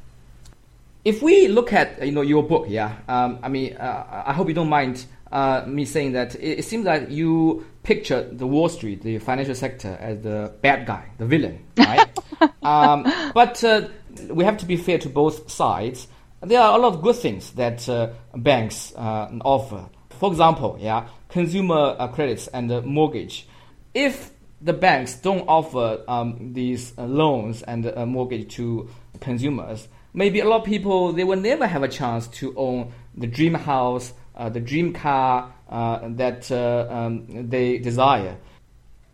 If 1.05 1.23
we 1.23 1.49
look 1.49 1.73
at 1.73 2.05
you 2.05 2.13
know 2.13 2.23
your 2.23 2.43
book, 2.43 2.67
yeah, 2.69 2.97
um, 3.09 3.39
I 3.43 3.49
mean, 3.49 3.77
uh, 3.77 4.25
I 4.27 4.33
hope 4.33 4.49
you 4.49 4.55
don't 4.55 4.69
mind 4.69 5.05
uh, 5.33 5.65
me 5.67 5.85
saying 5.85 6.13
that 6.13 6.35
it, 6.37 6.61
it, 6.61 6.65
seems 6.65 6.85
that 6.85 7.11
you 7.11 7.67
picture 7.83 8.23
the 8.31 8.47
Wall 8.47 8.69
Street, 8.69 9.03
the 9.03 9.19
financial 9.19 9.55
sector, 9.55 9.97
as 10.01 10.21
the 10.23 10.53
bad 10.61 10.87
guy, 10.87 11.09
the 11.19 11.27
villain, 11.27 11.65
right? 11.77 12.09
um, 12.63 13.11
but 13.35 13.65
uh, 13.65 13.89
we 14.29 14.45
have 14.45 14.59
to 14.59 14.67
be 14.67 14.77
fair 14.77 14.99
to 14.99 15.09
both 15.09 15.51
sides. 15.51 16.07
There 16.41 16.61
are 16.61 16.79
a 16.79 16.81
lot 16.81 16.95
of 16.95 17.03
good 17.03 17.17
things 17.17 17.53
that 17.53 17.89
uh, 17.89 18.11
banks 18.35 18.93
uh, 18.95 19.31
offer. 19.45 19.89
For 20.11 20.31
example, 20.31 20.79
yeah, 20.81 21.09
consumer 21.33 21.97
uh, 21.99 22.09
credits 22.09 22.47
and 22.49 22.71
uh, 22.71 22.83
mortgage. 22.83 23.49
If 23.95 24.31
the 24.61 24.75
banks 24.75 25.15
don't 25.15 25.49
offer 25.49 26.05
um, 26.07 26.53
these 26.53 26.93
uh, 26.97 27.05
loans 27.05 27.63
and 27.63 27.87
uh, 27.87 28.07
mortgage 28.07 28.55
to 28.57 28.91
consumers, 29.19 29.89
maybe 30.13 30.41
a 30.41 30.45
lot 30.45 30.61
of 30.61 30.67
people 30.67 31.13
they 31.13 31.25
will 31.25 31.41
never 31.41 31.67
have 31.67 31.83
a 31.83 31.89
chance 31.89 32.29
to 32.29 32.55
own 32.57 32.93
the 33.17 33.27
dream 33.27 33.55
house, 33.55 34.13
uh, 34.37 34.51
the 34.51 34.61
dream 34.61 34.93
car 34.93 35.53
uh, 35.69 36.01
that 36.11 36.53
um, 36.53 37.49
they 37.49 37.79
desire. 37.79 38.37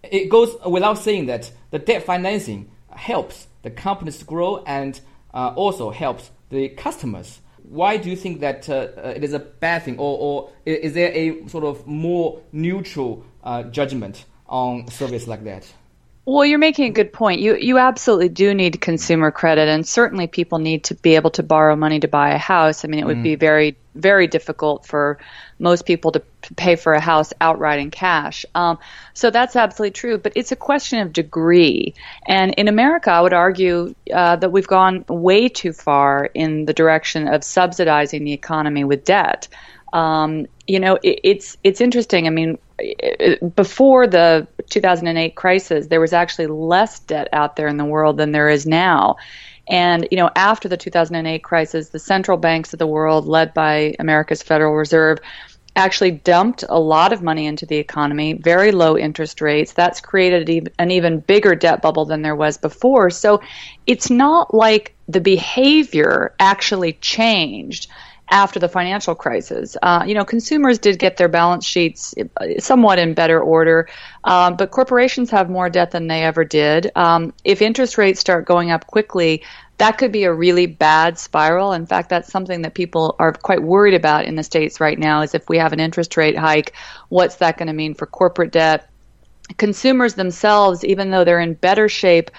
It 0.03 0.29
goes 0.29 0.57
without 0.67 0.99
saying 0.99 1.27
that 1.27 1.51
the 1.71 1.79
debt 1.79 2.03
financing 2.03 2.71
helps 2.91 3.47
the 3.63 3.71
companies 3.71 4.23
grow 4.25 4.65
and 4.65 5.01
also 5.33 5.91
helps 5.91 6.31
the 6.51 6.69
customers 6.71 7.41
why 7.69 7.97
do 7.97 8.09
you 8.09 8.17
think 8.17 8.41
that 8.41 8.69
uh, 8.69 8.89
uh, 8.97 9.13
it 9.17 9.23
is 9.23 9.33
a 9.33 9.39
bad 9.39 9.83
thing, 9.83 9.99
or, 9.99 10.19
or 10.19 10.51
is 10.65 10.95
there 10.95 11.13
a 11.13 11.47
sort 11.49 11.65
of 11.65 11.87
more 11.87 12.41
neutral 12.53 13.25
uh, 13.45 13.63
judgment 13.65 14.25
on 14.47 14.89
service 14.89 15.27
like 15.27 15.45
that? 15.45 15.67
Well, 16.29 16.45
you're 16.45 16.59
making 16.59 16.91
a 16.91 16.93
good 16.93 17.11
point. 17.11 17.41
You 17.41 17.57
you 17.57 17.79
absolutely 17.79 18.29
do 18.29 18.53
need 18.53 18.83
consumer 18.83 19.31
credit, 19.31 19.67
and 19.67 19.89
certainly 19.89 20.27
people 20.27 20.59
need 20.59 20.85
to 20.85 20.95
be 20.95 21.15
able 21.15 21.31
to 21.31 21.43
borrow 21.43 21.75
money 21.75 22.01
to 22.01 22.07
buy 22.07 22.33
a 22.35 22.39
house. 22.39 22.85
I 22.85 22.89
mean, 22.89 23.01
it 23.01 23.07
would 23.07 23.17
mm. 23.17 23.23
be 23.23 23.35
very 23.35 23.79
very 23.95 24.27
difficult 24.27 24.85
for 24.85 25.17
most 25.59 25.87
people 25.87 26.13
to 26.13 26.23
pay 26.55 26.77
for 26.77 26.93
a 26.93 27.01
house 27.01 27.33
outright 27.41 27.79
in 27.79 27.91
cash. 27.91 28.45
Um, 28.55 28.79
so 29.15 29.31
that's 29.31 29.57
absolutely 29.57 29.93
true, 29.93 30.19
but 30.19 30.35
it's 30.37 30.53
a 30.53 30.57
question 30.57 31.01
of 31.01 31.15
degree. 31.15 31.95
And 32.27 32.53
in 32.59 32.69
America, 32.69 33.11
I 33.11 33.23
would 33.23 33.33
argue 33.33 33.95
uh, 34.13 34.37
that 34.37 34.53
we've 34.53 34.67
gone 34.67 35.07
way 35.09 35.49
too 35.49 35.73
far 35.73 36.27
in 36.35 36.67
the 36.67 36.75
direction 36.75 37.27
of 37.27 37.43
subsidizing 37.43 38.25
the 38.25 38.35
economy 38.35 38.85
with 38.85 39.07
debt. 39.07 39.49
Um, 39.95 40.47
you 40.67 40.79
know, 40.79 40.99
it, 41.03 41.21
it's 41.25 41.57
it's 41.65 41.81
interesting. 41.81 42.27
I 42.27 42.31
mean, 42.31 42.59
before 43.55 44.07
the 44.07 44.47
2008 44.71 45.35
crisis, 45.35 45.87
there 45.87 46.01
was 46.01 46.13
actually 46.13 46.47
less 46.47 47.01
debt 47.01 47.29
out 47.33 47.57
there 47.57 47.69
in 47.69 47.77
the 47.77 47.85
world 47.85 48.17
than 48.17 48.33
there 48.33 48.49
is 48.49 48.67
now. 48.67 49.17
And, 49.69 50.09
you 50.11 50.17
know, 50.17 50.31
after 50.35 50.69
the 50.69 50.77
2008 50.77 51.43
crisis, 51.43 51.91
the 51.91 51.99
central 51.99 52.39
banks 52.39 52.73
of 52.73 52.79
the 52.79 52.87
world, 52.87 53.27
led 53.27 53.53
by 53.53 53.95
America's 53.99 54.43
Federal 54.43 54.75
Reserve, 54.75 55.19
actually 55.77 56.11
dumped 56.11 56.65
a 56.69 56.81
lot 56.81 57.13
of 57.13 57.23
money 57.23 57.47
into 57.47 57.65
the 57.65 57.77
economy, 57.77 58.33
very 58.33 58.73
low 58.73 58.97
interest 58.99 59.41
rates. 59.41 59.73
That's 59.73 60.01
created 60.01 60.71
an 60.79 60.91
even 60.91 61.21
bigger 61.21 61.55
debt 61.55 61.83
bubble 61.83 62.05
than 62.05 62.23
there 62.23 62.35
was 62.35 62.59
before. 62.59 63.11
So 63.11 63.41
it's 63.87 64.11
not 64.11 64.53
like 64.53 64.97
the 65.07 65.21
behavior 65.21 66.35
actually 66.41 66.95
changed 66.95 67.89
after 68.31 68.59
the 68.59 68.69
financial 68.69 69.15
crisis. 69.15 69.77
Uh, 69.83 70.05
you 70.07 70.15
know, 70.15 70.25
consumers 70.25 70.79
did 70.79 70.99
get 70.99 71.17
their 71.17 71.29
balance 71.29 71.65
sheets 71.65 72.15
somewhat 72.59 72.99
in 72.99 73.15
better 73.15 73.41
order, 73.41 73.89
um, 74.25 74.57
but 74.57 74.71
corporations 74.71 75.31
have 75.31 75.49
more 75.49 75.71
debt 75.71 75.91
than 75.91 76.07
they 76.07 76.23
ever 76.23 76.45
did. 76.45 76.91
Um, 76.95 77.33
if 77.45 77.63
interest 77.63 77.97
rates 77.99 78.21
start 78.21 78.45
going 78.45 78.71
up 78.71 78.87
quickly, 78.87 79.43
that 79.79 79.97
could 79.97 80.13
be 80.13 80.25
a 80.25 80.33
really 80.33 80.67
bad 80.67 81.19
spiral. 81.19 81.73
In 81.73 81.87
fact, 81.87 82.09
that's 82.11 82.31
something 82.31 82.63
that 82.63 82.75
people 82.75 83.15
are 83.19 83.33
quite 83.33 83.63
worried 83.63 83.95
about 83.95 84.25
in 84.25 84.35
the 84.35 84.43
states 84.43 84.81
right 84.81 84.99
now. 84.99 85.23
Is 85.23 85.35
if 85.35 85.49
we 85.49 85.59
have 85.59 85.73
an 85.73 85.81
interest 85.81 86.17
rate 86.17 86.37
hike, 86.37 86.75
what's 87.09 87.37
that 87.37 87.57
going 87.57 87.69
to 87.69 87.73
mean 87.73 87.95
for 87.95 88.07
corporate 88.07 88.53
debt? 88.53 88.91
Consumers 89.57 90.15
themselves, 90.15 90.85
even 90.85 91.11
though 91.11 91.25
they're 91.25 91.41
in 91.41 91.55
better 91.55 91.89
shape 91.89 92.31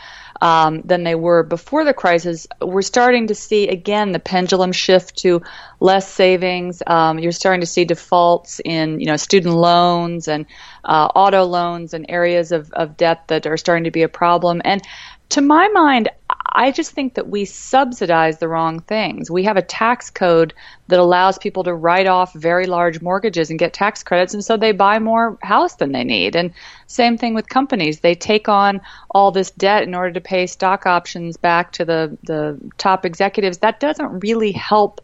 um, 0.41 0.81
than 0.81 1.03
they 1.03 1.15
were 1.15 1.43
before 1.43 1.83
the 1.83 1.93
crisis, 1.93 2.47
we're 2.61 2.81
starting 2.81 3.27
to 3.27 3.35
see 3.35 3.67
again 3.67 4.11
the 4.11 4.19
pendulum 4.19 4.71
shift 4.71 5.17
to 5.19 5.41
less 5.79 6.11
savings. 6.11 6.81
Um, 6.85 7.19
you're 7.19 7.31
starting 7.31 7.61
to 7.61 7.67
see 7.67 7.85
defaults 7.85 8.61
in 8.63 8.99
you 8.99 9.05
know 9.05 9.17
student 9.17 9.55
loans 9.55 10.27
and 10.27 10.45
uh, 10.85 11.09
auto 11.15 11.43
loans 11.43 11.93
and 11.93 12.05
areas 12.09 12.51
of, 12.51 12.71
of 12.73 12.97
debt 12.97 13.27
that 13.27 13.45
are 13.45 13.57
starting 13.57 13.83
to 13.83 13.91
be 13.91 14.03
a 14.03 14.09
problem. 14.09 14.61
And 14.63 14.81
to 15.29 15.41
my 15.41 15.67
mind, 15.69 16.09
I 16.51 16.71
just 16.71 16.91
think 16.91 17.13
that 17.13 17.29
we 17.29 17.45
subsidize 17.45 18.39
the 18.39 18.47
wrong 18.47 18.79
things. 18.79 19.29
We 19.29 19.43
have 19.43 19.57
a 19.57 19.61
tax 19.61 20.09
code 20.09 20.53
that 20.87 20.99
allows 20.99 21.37
people 21.37 21.63
to 21.63 21.73
write 21.73 22.07
off 22.07 22.33
very 22.33 22.65
large 22.65 23.01
mortgages 23.01 23.49
and 23.49 23.59
get 23.59 23.73
tax 23.73 24.03
credits, 24.03 24.33
and 24.33 24.43
so 24.43 24.57
they 24.57 24.71
buy 24.71 24.99
more 24.99 25.37
house 25.41 25.75
than 25.75 25.91
they 25.91 26.03
need. 26.03 26.35
And 26.35 26.53
same 26.87 27.17
thing 27.17 27.33
with 27.33 27.47
companies. 27.47 27.99
They 27.99 28.15
take 28.15 28.49
on 28.49 28.81
all 29.11 29.31
this 29.31 29.51
debt 29.51 29.83
in 29.83 29.93
order 29.93 30.11
to 30.13 30.21
pay 30.21 30.47
stock 30.47 30.85
options 30.85 31.37
back 31.37 31.71
to 31.73 31.85
the, 31.85 32.17
the 32.23 32.59
top 32.77 33.05
executives. 33.05 33.59
That 33.59 33.79
doesn't 33.79 34.21
really 34.21 34.51
help 34.51 35.01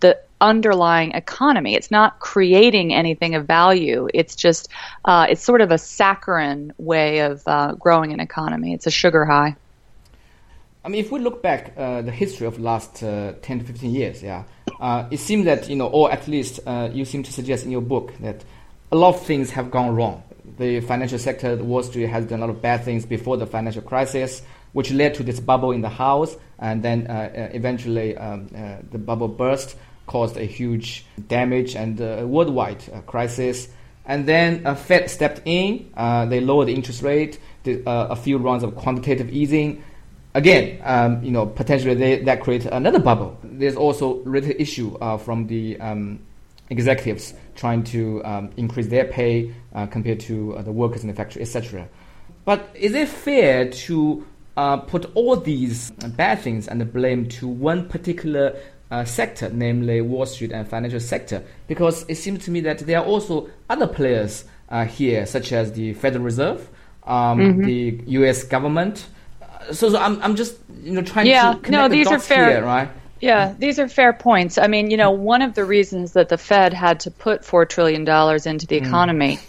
the 0.00 0.18
underlying 0.40 1.12
economy. 1.12 1.74
It's 1.74 1.90
not 1.90 2.20
creating 2.20 2.94
anything 2.94 3.34
of 3.34 3.46
value. 3.46 4.08
It's 4.14 4.36
just, 4.36 4.68
uh, 5.04 5.26
it's 5.30 5.42
sort 5.42 5.60
of 5.60 5.70
a 5.70 5.78
saccharine 5.78 6.72
way 6.78 7.20
of 7.20 7.42
uh, 7.46 7.74
growing 7.74 8.12
an 8.12 8.20
economy. 8.20 8.74
It's 8.74 8.86
a 8.86 8.90
sugar 8.90 9.24
high. 9.24 9.56
I 10.88 10.90
mean, 10.90 11.04
if 11.04 11.12
we 11.12 11.20
look 11.20 11.42
back 11.42 11.74
uh, 11.76 12.00
the 12.00 12.10
history 12.10 12.46
of 12.46 12.58
last 12.58 13.02
uh, 13.02 13.34
10 13.42 13.58
to 13.58 13.64
15 13.66 13.90
years, 13.90 14.22
yeah, 14.22 14.44
uh, 14.80 15.06
it 15.10 15.18
seems 15.18 15.44
that, 15.44 15.68
you 15.68 15.76
know, 15.76 15.86
or 15.86 16.10
at 16.10 16.26
least 16.26 16.60
uh, 16.66 16.88
you 16.90 17.04
seem 17.04 17.22
to 17.24 17.30
suggest 17.30 17.66
in 17.66 17.70
your 17.70 17.82
book 17.82 18.14
that 18.20 18.42
a 18.90 18.96
lot 18.96 19.14
of 19.14 19.20
things 19.20 19.50
have 19.50 19.70
gone 19.70 19.94
wrong. 19.94 20.22
The 20.56 20.80
financial 20.80 21.18
sector, 21.18 21.56
the 21.56 21.64
Wall 21.64 21.82
Street 21.82 22.06
has 22.06 22.24
done 22.24 22.38
a 22.38 22.46
lot 22.46 22.48
of 22.48 22.62
bad 22.62 22.84
things 22.84 23.04
before 23.04 23.36
the 23.36 23.46
financial 23.46 23.82
crisis, 23.82 24.40
which 24.72 24.90
led 24.90 25.12
to 25.16 25.22
this 25.22 25.40
bubble 25.40 25.72
in 25.72 25.82
the 25.82 25.90
house, 25.90 26.34
and 26.58 26.82
then 26.82 27.06
uh, 27.06 27.12
uh, 27.12 27.48
eventually 27.52 28.16
um, 28.16 28.48
the 28.90 28.96
bubble 28.96 29.28
burst, 29.28 29.76
caused 30.06 30.38
a 30.38 30.44
huge 30.46 31.04
damage 31.26 31.76
and 31.76 31.98
worldwide 32.30 32.82
crisis. 33.04 33.68
And 34.06 34.26
then 34.26 34.62
a 34.64 34.74
Fed 34.74 35.10
stepped 35.10 35.42
in, 35.44 35.92
they 36.30 36.40
lowered 36.40 36.68
the 36.68 36.74
interest 36.74 37.02
rate, 37.02 37.38
did 37.62 37.82
a 37.84 38.16
few 38.16 38.38
rounds 38.38 38.64
of 38.64 38.74
quantitative 38.74 39.30
easing, 39.30 39.84
again, 40.34 40.80
um, 40.84 41.22
you 41.22 41.30
know, 41.30 41.46
potentially 41.46 41.94
they, 41.94 42.22
that 42.22 42.40
creates 42.42 42.66
another 42.66 42.98
bubble. 42.98 43.38
There's 43.42 43.76
also 43.76 44.16
related 44.22 44.60
issue 44.60 44.96
uh, 44.96 45.18
from 45.18 45.46
the 45.46 45.78
um, 45.80 46.20
executives 46.70 47.34
trying 47.56 47.82
to 47.82 48.24
um, 48.24 48.50
increase 48.56 48.88
their 48.88 49.04
pay 49.04 49.54
uh, 49.74 49.86
compared 49.86 50.20
to 50.20 50.56
uh, 50.56 50.62
the 50.62 50.72
workers 50.72 51.02
in 51.02 51.08
the 51.08 51.14
factory, 51.14 51.42
etc. 51.42 51.88
But 52.44 52.70
is 52.74 52.94
it 52.94 53.08
fair 53.08 53.70
to 53.70 54.26
uh, 54.56 54.78
put 54.78 55.10
all 55.14 55.36
these 55.36 55.90
bad 55.90 56.40
things 56.40 56.68
and 56.68 56.80
the 56.80 56.84
blame 56.84 57.28
to 57.28 57.48
one 57.48 57.88
particular 57.88 58.58
uh, 58.90 59.04
sector, 59.04 59.50
namely 59.50 60.00
Wall 60.00 60.26
Street 60.26 60.52
and 60.52 60.66
financial 60.66 61.00
sector? 61.00 61.44
Because 61.66 62.04
it 62.08 62.16
seems 62.16 62.44
to 62.44 62.50
me 62.50 62.60
that 62.60 62.78
there 62.80 62.98
are 63.00 63.04
also 63.04 63.50
other 63.68 63.86
players 63.86 64.44
uh, 64.68 64.84
here, 64.84 65.26
such 65.26 65.52
as 65.52 65.72
the 65.72 65.94
Federal 65.94 66.24
Reserve, 66.24 66.68
um, 67.04 67.38
mm-hmm. 67.38 67.62
the 67.64 68.02
U.S. 68.06 68.44
government. 68.44 69.06
So, 69.72 69.90
so 69.90 69.98
I'm, 69.98 70.20
I'm 70.22 70.36
just 70.36 70.56
you 70.82 70.92
know 70.92 71.02
trying 71.02 71.26
yeah, 71.26 71.52
to 71.52 71.58
connect 71.58 71.70
no, 71.70 71.88
the 71.88 71.96
these 71.96 72.08
dots 72.08 72.24
are 72.24 72.26
fair. 72.26 72.50
here, 72.50 72.64
right? 72.64 72.88
Yeah, 73.20 73.54
these 73.58 73.78
are 73.80 73.88
fair 73.88 74.12
points. 74.12 74.58
I 74.58 74.68
mean, 74.68 74.90
you 74.90 74.96
know, 74.96 75.10
one 75.10 75.42
of 75.42 75.54
the 75.54 75.64
reasons 75.64 76.12
that 76.12 76.28
the 76.28 76.38
Fed 76.38 76.72
had 76.72 77.00
to 77.00 77.10
put 77.10 77.42
$4 77.42 77.68
trillion 77.68 78.02
into 78.02 78.66
the 78.66 78.80
mm. 78.80 78.86
economy 78.86 79.36
mm. 79.36 79.42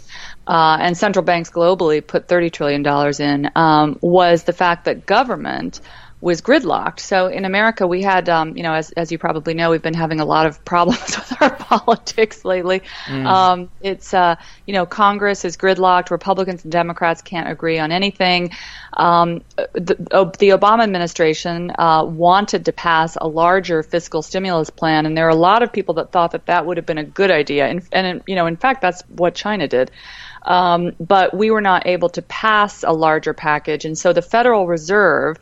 uh, 0.48 0.78
and 0.80 0.96
central 0.96 1.24
banks 1.24 1.50
globally 1.50 2.04
put 2.04 2.26
$30 2.26 2.52
trillion 2.52 2.84
in 3.20 3.50
um, 3.54 3.96
was 4.00 4.42
the 4.42 4.52
fact 4.52 4.86
that 4.86 5.06
government 5.06 5.80
was 6.20 6.42
gridlocked. 6.42 7.00
So 7.00 7.28
in 7.28 7.46
America, 7.46 7.86
we 7.86 8.02
had, 8.02 8.28
um, 8.28 8.56
you 8.56 8.62
know, 8.62 8.74
as, 8.74 8.90
as 8.92 9.10
you 9.10 9.16
probably 9.16 9.54
know, 9.54 9.70
we've 9.70 9.80
been 9.80 9.94
having 9.94 10.20
a 10.20 10.24
lot 10.24 10.46
of 10.46 10.62
problems 10.70 11.16
with 11.16 11.40
our 11.40 11.56
politics 11.56 12.44
lately. 12.44 12.82
Mm. 13.06 13.26
Um, 13.26 13.70
it's, 13.80 14.12
uh, 14.12 14.36
you 14.66 14.74
know, 14.74 14.84
Congress 14.84 15.44
is 15.44 15.56
gridlocked. 15.56 16.10
Republicans 16.10 16.62
and 16.62 16.72
Democrats 16.72 17.22
can't 17.22 17.48
agree 17.48 17.78
on 17.78 17.90
anything. 17.90 18.50
Um, 18.92 19.42
the, 19.72 19.96
the, 20.38 20.50
Obama 20.50 20.82
administration 20.82 21.72
uh, 21.78 22.04
wanted 22.04 22.64
to 22.66 22.72
pass 22.72 23.16
a 23.16 23.26
larger 23.26 23.82
fiscal 23.82 24.20
stimulus 24.20 24.68
plan, 24.68 25.06
and 25.06 25.16
there 25.16 25.26
are 25.26 25.30
a 25.30 25.36
lot 25.36 25.62
of 25.62 25.72
people 25.72 25.94
that 25.94 26.10
thought 26.12 26.32
that 26.32 26.46
that 26.46 26.66
would 26.66 26.76
have 26.76 26.86
been 26.86 26.98
a 26.98 27.04
good 27.04 27.30
idea. 27.30 27.66
And, 27.66 27.86
and 27.92 28.22
you 28.26 28.34
know, 28.34 28.46
in 28.46 28.56
fact, 28.56 28.82
that's 28.82 29.02
what 29.02 29.34
China 29.34 29.68
did. 29.68 29.90
Um, 30.42 30.92
but 30.98 31.34
we 31.34 31.50
were 31.50 31.60
not 31.60 31.86
able 31.86 32.08
to 32.10 32.22
pass 32.22 32.82
a 32.82 32.92
larger 32.92 33.32
package, 33.32 33.84
and 33.84 33.96
so 33.96 34.12
the 34.12 34.22
Federal 34.22 34.66
Reserve 34.66 35.38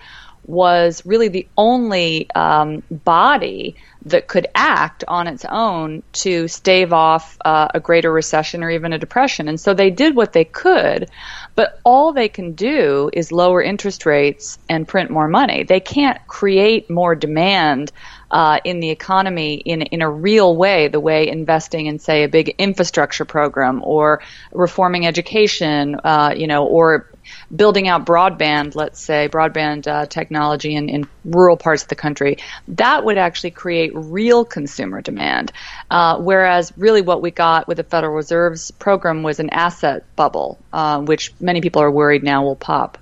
was 0.49 1.05
really 1.05 1.29
the 1.29 1.47
only 1.57 2.29
um, 2.35 2.83
body 2.91 3.77
that 4.07 4.27
could 4.27 4.47
act 4.55 5.05
on 5.07 5.27
its 5.27 5.45
own 5.45 6.03
to 6.13 6.49
stave 6.49 6.93
off 6.93 7.37
uh, 7.45 7.69
a 7.75 7.81
greater 7.81 8.11
recession 8.11 8.65
or 8.65 8.71
even 8.71 8.95
a 8.95 8.99
depression. 8.99 9.49
And 9.49 9.61
so 9.61 9.75
they 9.75 9.91
did 9.91 10.17
what 10.17 10.33
they 10.33 10.45
could, 10.45 11.11
but 11.55 11.79
all 11.85 12.13
they 12.13 12.29
can 12.29 12.55
do 12.55 13.11
is 13.13 13.31
lower 13.31 13.63
interest 13.63 14.07
rates 14.07 14.59
and 14.69 14.89
print 14.89 15.11
more 15.11 15.29
money. 15.29 15.65
They 15.65 15.81
can't 15.81 16.19
create 16.27 16.89
more 16.89 17.15
demand 17.15 17.93
uh, 18.31 18.61
in 18.65 18.81
the 18.81 18.91
economy 18.91 19.55
in 19.55 19.83
in 19.83 20.03
a 20.03 20.11
real 20.11 20.55
way, 20.55 20.89
the 20.89 21.01
way 21.01 21.29
investing 21.29 21.87
in, 21.87 21.99
say, 21.99 22.25
a 22.25 22.29
big 22.29 22.55
infrastructure 22.59 23.25
program 23.25 23.83
or 23.83 24.21
reforming 24.53 25.07
education, 25.07 25.97
uh, 26.05 26.35
you 26.37 26.47
know, 26.47 26.67
or 26.67 27.07
building 27.55 27.89
out 27.89 28.07
broadband, 28.07 28.75
let's 28.75 29.01
say, 29.01 29.29
broadband 29.29 29.87
uh, 29.87 30.07
technology 30.07 30.75
in, 30.75 30.89
in 30.89 31.09
rural 31.25 31.57
parts 31.57 31.83
of 31.83 31.89
the 31.89 31.95
country, 31.95 32.39
that 32.69 33.05
would 33.05 33.19
actually 33.19 33.51
create 33.51 33.91
real 33.95 34.45
consumer 34.45 35.01
demand. 35.01 35.53
Uh, 35.91 36.19
whereas, 36.19 36.73
really, 36.77 37.03
what 37.03 37.23
we 37.23 37.31
got 37.31 37.69
with 37.69 37.77
the 37.77 37.85
Federal 37.85 38.15
Reserve's 38.15 38.71
program 38.73 39.23
was 39.23 39.41
an 39.41 39.51
asset 39.51 40.05
bubble, 40.17 40.59
uh, 40.73 41.01
which 41.01 41.33
many 41.41 41.61
people 41.61 41.83
are 41.83 41.91
worried 41.91 42.23
now 42.23 42.43
will 42.43 42.57
pop. 42.57 42.99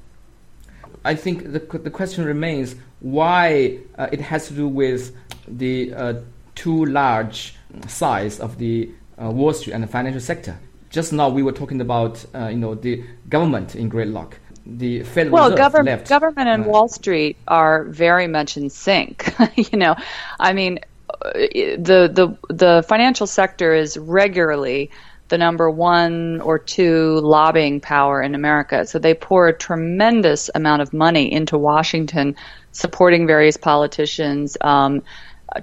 I 1.04 1.14
think 1.14 1.52
the, 1.52 1.60
the 1.78 1.90
question 1.90 2.24
remains 2.24 2.74
why 3.00 3.78
uh, 3.96 4.08
it 4.10 4.20
has 4.20 4.48
to 4.48 4.54
do 4.54 4.66
with 4.66 5.14
the 5.46 5.94
uh, 5.94 6.14
too 6.54 6.84
large 6.86 7.54
size 7.86 8.40
of 8.40 8.58
the 8.58 8.90
uh, 9.22 9.30
Wall 9.30 9.52
Street 9.52 9.74
and 9.74 9.82
the 9.82 9.88
financial 9.88 10.20
sector 10.20 10.58
just 10.90 11.12
now 11.12 11.28
we 11.28 11.42
were 11.42 11.52
talking 11.52 11.80
about 11.80 12.24
uh, 12.34 12.48
you 12.48 12.58
know 12.58 12.74
the 12.74 13.04
government 13.28 13.74
in 13.74 13.90
gridlock. 13.90 14.34
The 14.64 15.04
Federal 15.04 15.32
well, 15.32 15.44
Reserve 15.44 15.58
government, 15.58 15.98
left. 16.00 16.08
government 16.08 16.48
and 16.48 16.64
uh, 16.64 16.68
Wall 16.68 16.88
Street 16.88 17.36
are 17.46 17.84
very 17.84 18.26
much 18.26 18.56
in 18.56 18.68
sync. 18.68 19.32
you 19.56 19.78
know, 19.78 19.94
I 20.40 20.52
mean, 20.52 20.80
uh, 21.08 21.32
the 21.32 22.10
the 22.12 22.36
the 22.52 22.84
financial 22.88 23.26
sector 23.26 23.74
is 23.74 23.96
regularly 23.96 24.90
the 25.28 25.38
number 25.38 25.70
one 25.70 26.40
or 26.40 26.58
two 26.58 27.20
lobbying 27.20 27.80
power 27.80 28.22
in 28.22 28.34
America. 28.34 28.86
So 28.86 28.98
they 28.98 29.14
pour 29.14 29.48
a 29.48 29.52
tremendous 29.52 30.50
amount 30.54 30.82
of 30.82 30.92
money 30.92 31.32
into 31.32 31.58
Washington, 31.58 32.36
supporting 32.72 33.26
various 33.26 33.56
politicians. 33.56 34.56
Um, 34.60 35.02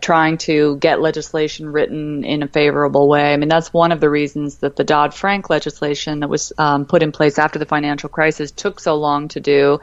trying 0.02 0.38
to 0.38 0.78
get 0.78 1.02
legislation 1.02 1.68
written 1.72 2.24
in 2.24 2.42
a 2.42 2.48
favorable 2.48 3.08
way. 3.10 3.34
I 3.34 3.38
mean, 3.38 3.50
that's 3.50 3.74
one 3.74 3.92
of 3.92 4.00
the 4.00 4.10
reasons 4.10 4.58
that 4.58 4.76
the 4.76 4.84
Dodd 4.84 5.14
Frank 5.14 5.50
legislation 5.50 6.22
that 6.22 6.30
was 6.30 6.54
um, 6.58 6.86
put 6.86 7.04
in 7.04 7.12
place 7.12 7.38
after 7.38 7.60
the 7.60 7.66
financial 7.66 8.10
crisis 8.10 8.52
took 8.52 8.80
so 8.80 8.96
long 8.96 9.28
to 9.30 9.40
do 9.40 9.80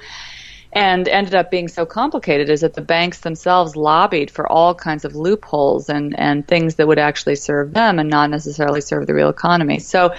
and 0.73 1.09
ended 1.09 1.35
up 1.35 1.51
being 1.51 1.69
so 1.69 1.85
complicated 1.85 2.49
is 2.49 2.61
that 2.61 2.75
the 2.75 2.81
banks 2.81 3.21
themselves 3.21 3.75
lobbied 3.75 4.31
for 4.31 4.51
all 4.51 4.75
kinds 4.75 5.05
of 5.05 5.17
loopholes 5.17 5.89
and, 5.89 6.19
and 6.19 6.47
things 6.47 6.77
that 6.77 6.87
would 6.87 6.99
actually 6.99 7.35
serve 7.35 7.73
them 7.73 7.99
and 7.99 8.09
not 8.09 8.31
necessarily 8.31 8.81
serve 8.81 9.07
the 9.07 9.15
real 9.15 9.29
economy. 9.29 9.81
So 9.81 10.15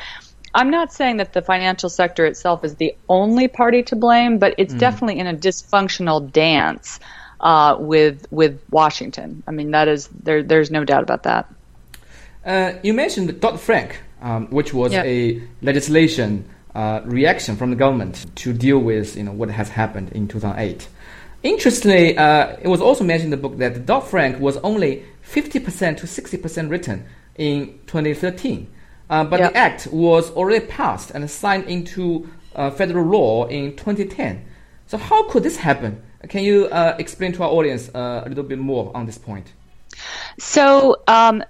I'm 0.53 0.69
not 0.69 0.91
saying 0.91 1.17
that 1.17 1.31
the 1.31 1.41
financial 1.41 1.89
sector 1.89 2.25
itself 2.25 2.65
is 2.65 2.75
the 2.75 2.95
only 3.07 3.47
party 3.47 3.83
to 3.83 3.95
blame, 3.95 4.39
but 4.39 4.55
it's 4.57 4.73
mm. 4.73 4.79
definitely 4.79 5.19
in 5.19 5.27
a 5.27 5.33
dysfunctional 5.33 6.29
dance 6.29 6.99
uh, 7.41 7.75
with 7.79 8.25
with 8.31 8.61
Washington. 8.69 9.43
I 9.47 9.51
mean, 9.51 9.71
that 9.71 9.87
is 9.87 10.07
there. 10.23 10.43
There's 10.43 10.71
no 10.71 10.85
doubt 10.85 11.03
about 11.03 11.23
that. 11.23 11.53
Uh, 12.45 12.73
you 12.81 12.93
mentioned 12.93 13.29
the 13.29 13.33
Dodd 13.33 13.59
Frank, 13.59 13.99
um, 14.21 14.47
which 14.47 14.73
was 14.73 14.91
yep. 14.91 15.05
a 15.05 15.41
legislation 15.61 16.47
uh, 16.73 17.01
reaction 17.05 17.55
from 17.57 17.69
the 17.69 17.75
government 17.75 18.25
to 18.37 18.53
deal 18.53 18.79
with 18.79 19.17
you 19.17 19.23
know 19.23 19.31
what 19.31 19.49
has 19.49 19.69
happened 19.69 20.11
in 20.13 20.27
2008. 20.27 20.87
Interestingly, 21.43 22.17
uh, 22.17 22.55
it 22.61 22.67
was 22.67 22.81
also 22.81 23.03
mentioned 23.03 23.33
in 23.33 23.39
the 23.39 23.49
book 23.49 23.57
that 23.57 23.85
Dodd 23.85 24.03
Frank 24.03 24.39
was 24.39 24.57
only 24.57 25.03
50% 25.27 25.97
to 25.97 26.05
60% 26.05 26.69
written 26.69 27.05
in 27.35 27.79
2013. 27.87 28.67
Uh, 29.09 29.23
but 29.23 29.39
yep. 29.39 29.51
the 29.51 29.57
act 29.57 29.87
was 29.87 30.29
already 30.31 30.63
passed 30.65 31.09
and 31.11 31.29
signed 31.29 31.65
into 31.65 32.29
uh, 32.55 32.69
federal 32.69 33.05
law 33.05 33.47
in 33.47 33.75
2010. 33.75 34.45
So 34.85 34.97
how 34.97 35.27
could 35.29 35.41
this 35.41 35.57
happen? 35.57 36.03
Can 36.29 36.43
you 36.43 36.67
uh, 36.67 36.95
explain 36.99 37.31
to 37.33 37.43
our 37.43 37.49
audience 37.49 37.89
uh, 37.93 38.23
a 38.25 38.29
little 38.29 38.43
bit 38.43 38.59
more 38.59 38.91
on 38.95 39.05
this 39.05 39.17
point? 39.17 39.53
So, 40.39 41.01
um, 41.07 41.43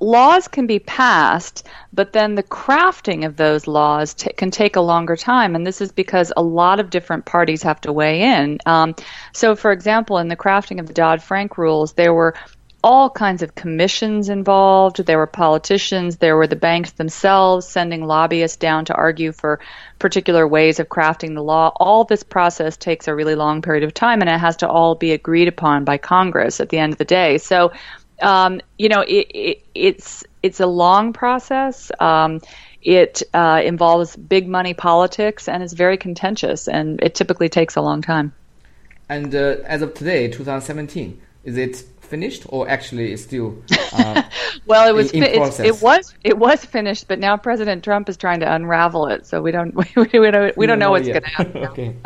laws 0.00 0.48
can 0.48 0.66
be 0.66 0.78
passed, 0.78 1.66
but 1.92 2.12
then 2.12 2.34
the 2.34 2.42
crafting 2.42 3.24
of 3.24 3.36
those 3.36 3.66
laws 3.66 4.14
t- 4.14 4.32
can 4.36 4.50
take 4.50 4.76
a 4.76 4.80
longer 4.80 5.16
time, 5.16 5.54
and 5.54 5.66
this 5.66 5.80
is 5.80 5.92
because 5.92 6.32
a 6.36 6.42
lot 6.42 6.80
of 6.80 6.90
different 6.90 7.24
parties 7.24 7.62
have 7.62 7.80
to 7.82 7.92
weigh 7.92 8.22
in. 8.22 8.58
Um, 8.66 8.94
so, 9.32 9.54
for 9.54 9.72
example, 9.72 10.18
in 10.18 10.28
the 10.28 10.36
crafting 10.36 10.80
of 10.80 10.86
the 10.86 10.92
Dodd 10.92 11.22
Frank 11.22 11.56
rules, 11.56 11.92
there 11.92 12.12
were 12.12 12.34
all 12.86 13.10
kinds 13.10 13.42
of 13.42 13.56
commissions 13.56 14.28
involved. 14.28 15.04
There 15.04 15.18
were 15.18 15.26
politicians. 15.26 16.18
There 16.18 16.36
were 16.36 16.46
the 16.46 16.54
banks 16.54 16.92
themselves 16.92 17.66
sending 17.66 18.06
lobbyists 18.06 18.58
down 18.58 18.84
to 18.84 18.94
argue 18.94 19.32
for 19.32 19.58
particular 19.98 20.46
ways 20.46 20.78
of 20.78 20.88
crafting 20.88 21.34
the 21.34 21.42
law. 21.42 21.72
All 21.74 22.04
this 22.04 22.22
process 22.22 22.76
takes 22.76 23.08
a 23.08 23.14
really 23.14 23.34
long 23.34 23.60
period 23.60 23.82
of 23.82 23.92
time, 23.92 24.20
and 24.20 24.30
it 24.30 24.38
has 24.38 24.58
to 24.58 24.68
all 24.68 24.94
be 24.94 25.10
agreed 25.10 25.48
upon 25.48 25.84
by 25.84 25.98
Congress 25.98 26.60
at 26.60 26.68
the 26.68 26.78
end 26.78 26.92
of 26.92 26.98
the 26.98 27.04
day. 27.04 27.38
So, 27.38 27.72
um, 28.22 28.60
you 28.78 28.88
know, 28.88 29.00
it, 29.00 29.26
it, 29.34 29.66
it's 29.74 30.22
it's 30.44 30.60
a 30.60 30.66
long 30.68 31.12
process. 31.12 31.90
Um, 31.98 32.40
it 32.82 33.24
uh, 33.34 33.62
involves 33.64 34.14
big 34.14 34.46
money 34.46 34.74
politics 34.74 35.48
and 35.48 35.60
is 35.60 35.72
very 35.72 35.96
contentious, 35.96 36.68
and 36.68 37.02
it 37.02 37.16
typically 37.16 37.48
takes 37.48 37.74
a 37.74 37.80
long 37.80 38.00
time. 38.00 38.32
And 39.08 39.34
uh, 39.34 39.56
as 39.64 39.82
of 39.82 39.94
today, 39.94 40.28
2017, 40.28 41.20
is 41.42 41.56
it 41.56 41.84
finished 42.06 42.44
or 42.48 42.68
actually 42.68 43.12
it's 43.12 43.22
still 43.22 43.62
uh, 43.92 44.22
well 44.66 44.88
it 44.88 44.94
was 44.94 45.10
in, 45.10 45.22
in 45.22 45.42
it 45.64 45.82
was 45.82 46.14
it 46.22 46.38
was 46.38 46.64
finished 46.64 47.08
but 47.08 47.18
now 47.18 47.36
president 47.36 47.84
trump 47.84 48.08
is 48.08 48.16
trying 48.16 48.40
to 48.40 48.52
unravel 48.52 49.06
it 49.08 49.26
so 49.26 49.42
we 49.42 49.50
don't 49.50 49.74
we, 49.96 50.18
we 50.18 50.30
don't 50.30 50.56
we 50.56 50.66
don't 50.66 50.78
know 50.78 50.90
what's 50.90 51.08
going 51.08 51.22
to 51.22 51.28
happen 51.28 51.64
okay. 51.66 51.96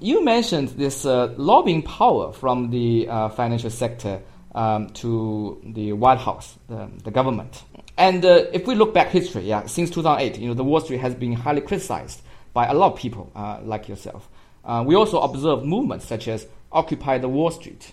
You 0.00 0.24
mentioned 0.24 0.68
this 0.70 1.04
uh, 1.04 1.34
lobbying 1.36 1.82
power 1.82 2.32
from 2.32 2.70
the 2.70 3.08
uh, 3.08 3.28
financial 3.30 3.70
sector 3.70 4.20
um, 4.54 4.90
to 4.90 5.60
the 5.64 5.92
white 5.92 6.18
house 6.18 6.56
the, 6.68 6.88
the 7.04 7.10
government. 7.10 7.62
And 7.96 8.24
uh, 8.24 8.44
if 8.52 8.66
we 8.66 8.74
look 8.74 8.94
back 8.94 9.08
history 9.08 9.42
yeah 9.42 9.66
since 9.66 9.90
2008 9.90 10.38
you 10.38 10.48
know 10.48 10.54
the 10.54 10.64
wall 10.64 10.80
street 10.80 11.00
has 11.00 11.14
been 11.14 11.32
highly 11.32 11.60
criticized 11.60 12.22
by 12.52 12.66
a 12.66 12.74
lot 12.74 12.92
of 12.92 12.98
people 12.98 13.30
uh, 13.34 13.60
like 13.62 13.88
yourself. 13.88 14.28
Uh, 14.64 14.84
we 14.86 14.94
also 14.94 15.20
observe 15.20 15.64
movements 15.64 16.06
such 16.06 16.28
as 16.28 16.46
occupy 16.72 17.18
the 17.18 17.28
wall 17.28 17.50
street 17.50 17.92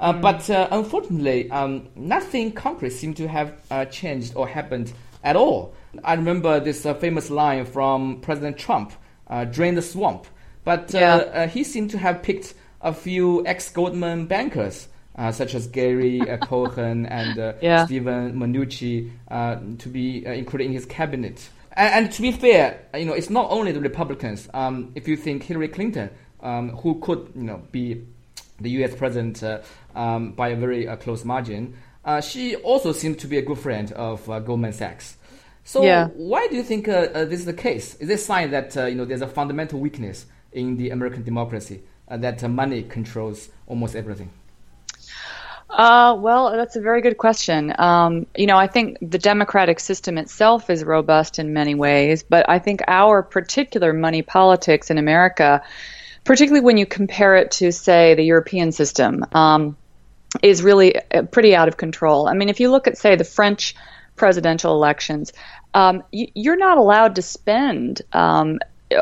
uh, 0.00 0.12
mm. 0.12 0.20
But 0.20 0.48
uh, 0.50 0.68
unfortunately, 0.70 1.50
um, 1.50 1.88
nothing 1.94 2.52
concrete 2.52 2.90
seemed 2.90 3.16
to 3.18 3.28
have 3.28 3.60
uh, 3.70 3.84
changed 3.86 4.34
or 4.36 4.48
happened 4.48 4.92
at 5.22 5.36
all. 5.36 5.74
I 6.02 6.14
remember 6.14 6.60
this 6.60 6.84
uh, 6.84 6.94
famous 6.94 7.30
line 7.30 7.64
from 7.64 8.20
President 8.20 8.58
Trump 8.58 8.92
uh, 9.28 9.44
drain 9.44 9.74
the 9.74 9.82
swamp. 9.82 10.26
But 10.64 10.94
uh, 10.94 10.98
yeah. 10.98 11.46
he 11.46 11.62
seemed 11.62 11.90
to 11.90 11.98
have 11.98 12.22
picked 12.22 12.54
a 12.80 12.92
few 12.92 13.46
ex 13.46 13.70
Goldman 13.70 14.26
bankers 14.26 14.88
uh, 15.16 15.32
such 15.32 15.54
as 15.54 15.66
Gary 15.66 16.20
Cohn 16.42 17.06
and 17.06 17.38
uh, 17.38 17.52
yeah. 17.60 17.86
Steven 17.86 18.34
Mnuchin, 18.34 19.10
uh, 19.28 19.56
to 19.78 19.88
be 19.88 20.26
uh, 20.26 20.32
included 20.32 20.66
in 20.66 20.72
his 20.72 20.86
cabinet. 20.86 21.48
And, 21.72 22.06
and, 22.06 22.12
to 22.12 22.22
be 22.22 22.32
fair, 22.32 22.86
you 22.94 23.04
know, 23.04 23.12
it's 23.12 23.30
not 23.30 23.50
only 23.50 23.72
the 23.72 23.80
Republicans. 23.80 24.48
Um, 24.54 24.92
if 24.94 25.08
you 25.08 25.16
think 25.16 25.42
Hillary 25.42 25.68
Clinton, 25.68 26.10
um, 26.40 26.70
who 26.70 27.00
could, 27.00 27.32
you 27.34 27.42
know, 27.42 27.62
be 27.72 28.04
the 28.60 28.70
U.S. 28.70 28.94
president 28.94 29.42
um, 29.94 30.32
by 30.32 30.48
a 30.48 30.56
very 30.56 30.86
close 30.98 31.24
margin, 31.24 31.76
she 32.22 32.56
also 32.56 32.92
seems 32.92 33.18
to 33.18 33.26
be 33.26 33.38
a 33.38 33.42
good 33.42 33.58
friend 33.58 33.92
of 33.92 34.26
Goldman 34.44 34.72
Sachs. 34.72 35.16
So 35.64 35.82
yeah. 35.82 36.08
why 36.08 36.46
do 36.48 36.56
you 36.56 36.62
think 36.62 36.88
uh, 36.88 37.08
uh, 37.14 37.24
this 37.24 37.40
is 37.40 37.46
the 37.46 37.54
case? 37.54 37.94
Is 37.94 38.08
this 38.08 38.22
a 38.22 38.24
sign 38.24 38.50
that 38.50 38.76
uh, 38.76 38.84
you 38.84 38.94
know 38.94 39.06
there's 39.06 39.22
a 39.22 39.26
fundamental 39.26 39.80
weakness 39.80 40.26
in 40.52 40.76
the 40.76 40.90
American 40.90 41.22
democracy 41.22 41.82
that 42.08 42.42
money 42.48 42.82
controls 42.82 43.48
almost 43.66 43.96
everything? 43.96 44.30
Uh, 45.70 46.14
well, 46.20 46.52
that's 46.52 46.76
a 46.76 46.80
very 46.80 47.00
good 47.00 47.16
question. 47.16 47.74
Um, 47.78 48.26
you 48.36 48.46
know, 48.46 48.56
I 48.56 48.68
think 48.68 48.98
the 49.00 49.18
democratic 49.18 49.80
system 49.80 50.18
itself 50.18 50.70
is 50.70 50.84
robust 50.84 51.38
in 51.38 51.52
many 51.52 51.74
ways, 51.74 52.22
but 52.22 52.48
I 52.48 52.58
think 52.58 52.82
our 52.86 53.22
particular 53.22 53.92
money 53.92 54.22
politics 54.22 54.90
in 54.90 54.98
America, 54.98 55.62
particularly 56.24 56.64
when 56.64 56.76
you 56.76 56.86
compare 56.86 57.36
it 57.36 57.52
to, 57.52 57.70
say, 57.70 58.14
the 58.14 58.24
European 58.24 58.72
system, 58.72 59.24
um, 59.32 59.76
is 60.42 60.62
really 60.62 60.96
uh, 60.96 61.22
pretty 61.22 61.54
out 61.54 61.68
of 61.68 61.76
control. 61.76 62.28
I 62.28 62.34
mean, 62.34 62.48
if 62.48 62.60
you 62.60 62.70
look 62.70 62.86
at, 62.86 62.98
say, 62.98 63.16
the 63.16 63.24
French 63.24 63.74
presidential 64.16 64.72
elections, 64.72 65.32
um, 65.74 66.02
you're 66.10 66.56
not 66.56 66.78
allowed 66.78 67.16
to 67.16 67.22
spend 67.22 68.02
um, 68.12 68.58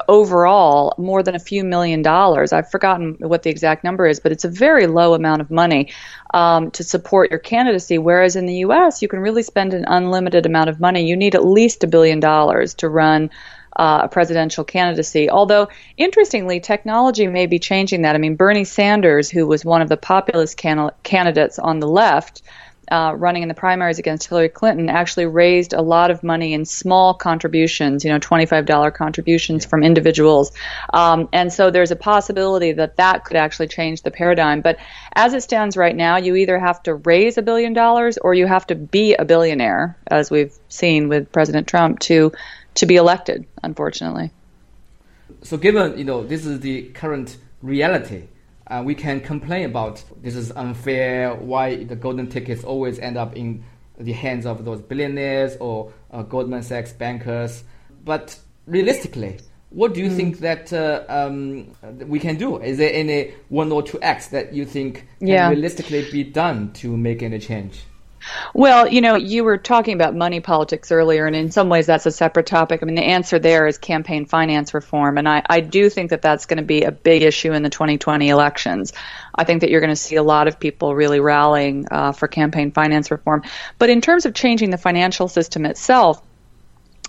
overall 0.08 0.94
more 0.96 1.22
than 1.22 1.34
a 1.34 1.38
few 1.38 1.64
million 1.64 2.02
dollars. 2.02 2.52
I've 2.52 2.70
forgotten 2.70 3.16
what 3.18 3.42
the 3.42 3.50
exact 3.50 3.84
number 3.84 4.06
is, 4.06 4.20
but 4.20 4.32
it's 4.32 4.44
a 4.44 4.48
very 4.48 4.86
low 4.86 5.14
amount 5.14 5.42
of 5.42 5.50
money 5.50 5.92
um, 6.32 6.70
to 6.72 6.84
support 6.84 7.30
your 7.30 7.40
candidacy. 7.40 7.98
Whereas 7.98 8.36
in 8.36 8.46
the 8.46 8.56
U.S., 8.56 9.02
you 9.02 9.08
can 9.08 9.20
really 9.20 9.42
spend 9.42 9.74
an 9.74 9.84
unlimited 9.86 10.46
amount 10.46 10.70
of 10.70 10.80
money. 10.80 11.06
You 11.06 11.16
need 11.16 11.34
at 11.34 11.44
least 11.44 11.84
a 11.84 11.88
billion 11.88 12.20
dollars 12.20 12.74
to 12.74 12.88
run. 12.88 13.30
Uh, 13.74 14.00
a 14.02 14.08
presidential 14.08 14.64
candidacy. 14.64 15.30
Although, 15.30 15.68
interestingly, 15.96 16.60
technology 16.60 17.26
may 17.26 17.46
be 17.46 17.58
changing 17.58 18.02
that. 18.02 18.14
I 18.14 18.18
mean, 18.18 18.36
Bernie 18.36 18.64
Sanders, 18.64 19.30
who 19.30 19.46
was 19.46 19.64
one 19.64 19.80
of 19.80 19.88
the 19.88 19.96
populist 19.96 20.58
can- 20.58 20.90
candidates 21.02 21.58
on 21.58 21.80
the 21.80 21.88
left, 21.88 22.42
uh, 22.90 23.14
running 23.16 23.42
in 23.42 23.48
the 23.48 23.54
primaries 23.54 23.98
against 23.98 24.28
Hillary 24.28 24.50
Clinton 24.50 24.90
actually 24.90 25.26
raised 25.26 25.72
a 25.72 25.80
lot 25.80 26.10
of 26.10 26.22
money 26.22 26.52
in 26.52 26.64
small 26.64 27.14
contributions, 27.14 28.04
you 28.04 28.10
know, 28.10 28.18
$25 28.18 28.92
contributions 28.92 29.64
from 29.64 29.82
individuals. 29.82 30.52
Um, 30.92 31.28
and 31.32 31.52
so 31.52 31.70
there's 31.70 31.90
a 31.90 31.96
possibility 31.96 32.72
that 32.72 32.96
that 32.96 33.24
could 33.24 33.36
actually 33.36 33.68
change 33.68 34.02
the 34.02 34.10
paradigm. 34.10 34.60
But 34.60 34.78
as 35.14 35.32
it 35.32 35.42
stands 35.42 35.76
right 35.76 35.96
now, 35.96 36.16
you 36.16 36.36
either 36.36 36.58
have 36.58 36.82
to 36.82 36.94
raise 36.94 37.38
a 37.38 37.42
billion 37.42 37.72
dollars 37.72 38.18
or 38.18 38.34
you 38.34 38.46
have 38.46 38.66
to 38.66 38.74
be 38.74 39.14
a 39.14 39.24
billionaire, 39.24 39.96
as 40.08 40.30
we've 40.30 40.54
seen 40.68 41.08
with 41.08 41.32
President 41.32 41.68
Trump, 41.68 42.00
to, 42.00 42.32
to 42.74 42.86
be 42.86 42.96
elected, 42.96 43.46
unfortunately. 43.62 44.30
So 45.42 45.56
given, 45.56 45.98
you 45.98 46.04
know, 46.04 46.24
this 46.24 46.46
is 46.46 46.60
the 46.60 46.84
current 46.90 47.36
reality 47.62 48.28
uh, 48.72 48.82
we 48.82 48.94
can 48.94 49.20
complain 49.20 49.66
about 49.66 50.02
this 50.22 50.34
is 50.34 50.50
unfair, 50.52 51.34
why 51.34 51.84
the 51.84 51.96
golden 51.96 52.28
tickets 52.28 52.64
always 52.64 52.98
end 52.98 53.16
up 53.16 53.36
in 53.36 53.64
the 53.98 54.12
hands 54.12 54.46
of 54.46 54.64
those 54.64 54.80
billionaires 54.80 55.56
or 55.60 55.92
uh, 56.10 56.22
Goldman 56.22 56.62
Sachs 56.62 56.92
bankers. 56.92 57.64
But 58.04 58.38
realistically, 58.66 59.38
what 59.70 59.92
do 59.94 60.00
you 60.00 60.08
mm. 60.08 60.16
think 60.16 60.38
that 60.38 60.72
uh, 60.72 61.04
um, 61.08 61.72
we 61.82 62.18
can 62.18 62.36
do? 62.36 62.58
Is 62.62 62.78
there 62.78 62.92
any 62.92 63.34
one 63.48 63.70
or 63.72 63.82
two 63.82 64.00
acts 64.00 64.28
that 64.28 64.54
you 64.54 64.64
think 64.64 65.06
can 65.18 65.28
yeah. 65.28 65.48
realistically 65.50 66.10
be 66.10 66.24
done 66.24 66.72
to 66.74 66.96
make 66.96 67.22
any 67.22 67.38
change? 67.38 67.82
Well, 68.54 68.88
you 68.88 69.00
know, 69.00 69.16
you 69.16 69.44
were 69.44 69.58
talking 69.58 69.94
about 69.94 70.14
money 70.14 70.40
politics 70.40 70.92
earlier, 70.92 71.26
and 71.26 71.34
in 71.34 71.50
some 71.50 71.68
ways 71.68 71.86
that's 71.86 72.06
a 72.06 72.10
separate 72.10 72.46
topic. 72.46 72.82
I 72.82 72.86
mean, 72.86 72.94
the 72.94 73.02
answer 73.02 73.38
there 73.38 73.66
is 73.66 73.78
campaign 73.78 74.26
finance 74.26 74.74
reform, 74.74 75.18
and 75.18 75.28
I, 75.28 75.42
I 75.48 75.60
do 75.60 75.88
think 75.90 76.10
that 76.10 76.22
that's 76.22 76.46
going 76.46 76.58
to 76.58 76.64
be 76.64 76.82
a 76.82 76.92
big 76.92 77.22
issue 77.22 77.52
in 77.52 77.62
the 77.62 77.70
2020 77.70 78.28
elections. 78.28 78.92
I 79.34 79.44
think 79.44 79.62
that 79.62 79.70
you're 79.70 79.80
going 79.80 79.90
to 79.90 79.96
see 79.96 80.16
a 80.16 80.22
lot 80.22 80.48
of 80.48 80.60
people 80.60 80.94
really 80.94 81.20
rallying 81.20 81.86
uh, 81.90 82.12
for 82.12 82.28
campaign 82.28 82.72
finance 82.72 83.10
reform. 83.10 83.42
But 83.78 83.90
in 83.90 84.00
terms 84.00 84.26
of 84.26 84.34
changing 84.34 84.70
the 84.70 84.78
financial 84.78 85.28
system 85.28 85.66
itself, 85.66 86.22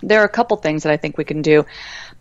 there 0.04 0.22
are 0.22 0.26
a 0.26 0.30
couple 0.30 0.58
things 0.58 0.84
that 0.84 0.92
I 0.92 0.98
think 0.98 1.18
we 1.18 1.24
can 1.24 1.42
do. 1.42 1.66